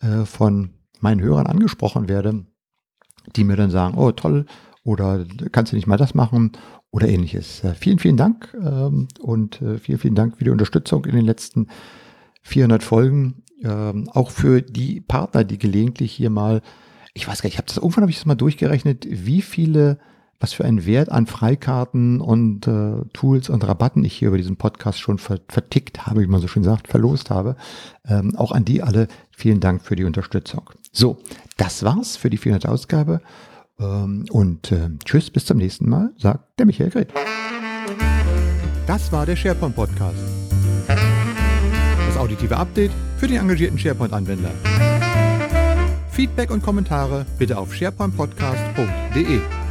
äh, 0.00 0.24
von 0.24 0.70
meinen 1.00 1.20
Hörern 1.20 1.46
angesprochen 1.46 2.08
werde 2.08 2.44
die 3.36 3.44
mir 3.44 3.56
dann 3.56 3.70
sagen, 3.70 3.96
oh 3.96 4.12
toll, 4.12 4.46
oder 4.84 5.24
kannst 5.52 5.72
du 5.72 5.76
nicht 5.76 5.86
mal 5.86 5.96
das 5.96 6.14
machen 6.14 6.52
oder 6.90 7.08
ähnliches. 7.08 7.62
Äh, 7.64 7.74
vielen, 7.74 7.98
vielen 7.98 8.16
Dank 8.16 8.54
ähm, 8.60 9.08
und 9.20 9.60
vielen, 9.80 9.98
vielen 9.98 10.14
Dank 10.14 10.36
für 10.36 10.44
die 10.44 10.50
Unterstützung 10.50 11.04
in 11.04 11.14
den 11.14 11.24
letzten 11.24 11.68
400 12.42 12.82
Folgen. 12.82 13.42
Ähm, 13.62 14.08
auch 14.12 14.30
für 14.30 14.60
die 14.60 15.00
Partner, 15.00 15.44
die 15.44 15.58
gelegentlich 15.58 16.12
hier 16.12 16.30
mal, 16.30 16.62
ich 17.14 17.28
weiß 17.28 17.42
gar 17.42 17.46
nicht, 17.46 17.54
ich 17.54 17.58
habe 17.58 17.68
das 17.68 17.76
irgendwann 17.76 18.02
habe 18.02 18.10
ich 18.10 18.18
das 18.18 18.26
mal 18.26 18.34
durchgerechnet, 18.34 19.06
wie 19.08 19.40
viele, 19.40 19.98
was 20.42 20.52
für 20.52 20.64
einen 20.64 20.84
Wert 20.84 21.08
an 21.08 21.28
Freikarten 21.28 22.20
und 22.20 22.66
äh, 22.66 23.04
Tools 23.12 23.48
und 23.48 23.62
Rabatten 23.66 24.04
ich 24.04 24.12
hier 24.12 24.26
über 24.28 24.38
diesen 24.38 24.56
Podcast 24.56 24.98
schon 24.98 25.18
vertickt 25.18 26.04
habe, 26.04 26.20
wie 26.22 26.26
man 26.26 26.40
so 26.40 26.48
schön 26.48 26.64
sagt, 26.64 26.88
verlost 26.88 27.30
habe. 27.30 27.54
Ähm, 28.04 28.34
auch 28.36 28.50
an 28.50 28.64
die 28.64 28.82
alle 28.82 29.06
vielen 29.30 29.60
Dank 29.60 29.82
für 29.82 29.94
die 29.94 30.02
Unterstützung. 30.02 30.68
So, 30.90 31.18
das 31.58 31.84
war's 31.84 32.16
für 32.16 32.28
die 32.28 32.38
400. 32.38 32.68
Ausgabe. 32.68 33.20
Ähm, 33.78 34.24
und 34.32 34.72
äh, 34.72 34.90
tschüss, 35.04 35.30
bis 35.30 35.44
zum 35.44 35.58
nächsten 35.58 35.88
Mal, 35.88 36.10
sagt 36.18 36.58
der 36.58 36.66
Michael 36.66 36.90
Gret. 36.90 37.12
Das 38.88 39.12
war 39.12 39.24
der 39.24 39.36
SharePoint 39.36 39.76
Podcast. 39.76 40.18
Das 40.88 42.16
auditive 42.16 42.56
Update 42.56 42.90
für 43.16 43.28
den 43.28 43.38
engagierten 43.38 43.78
SharePoint-Anwender. 43.78 44.50
Feedback 46.10 46.50
und 46.50 46.64
Kommentare 46.64 47.26
bitte 47.38 47.56
auf 47.58 47.72
sharepointpodcast.de. 47.72 49.61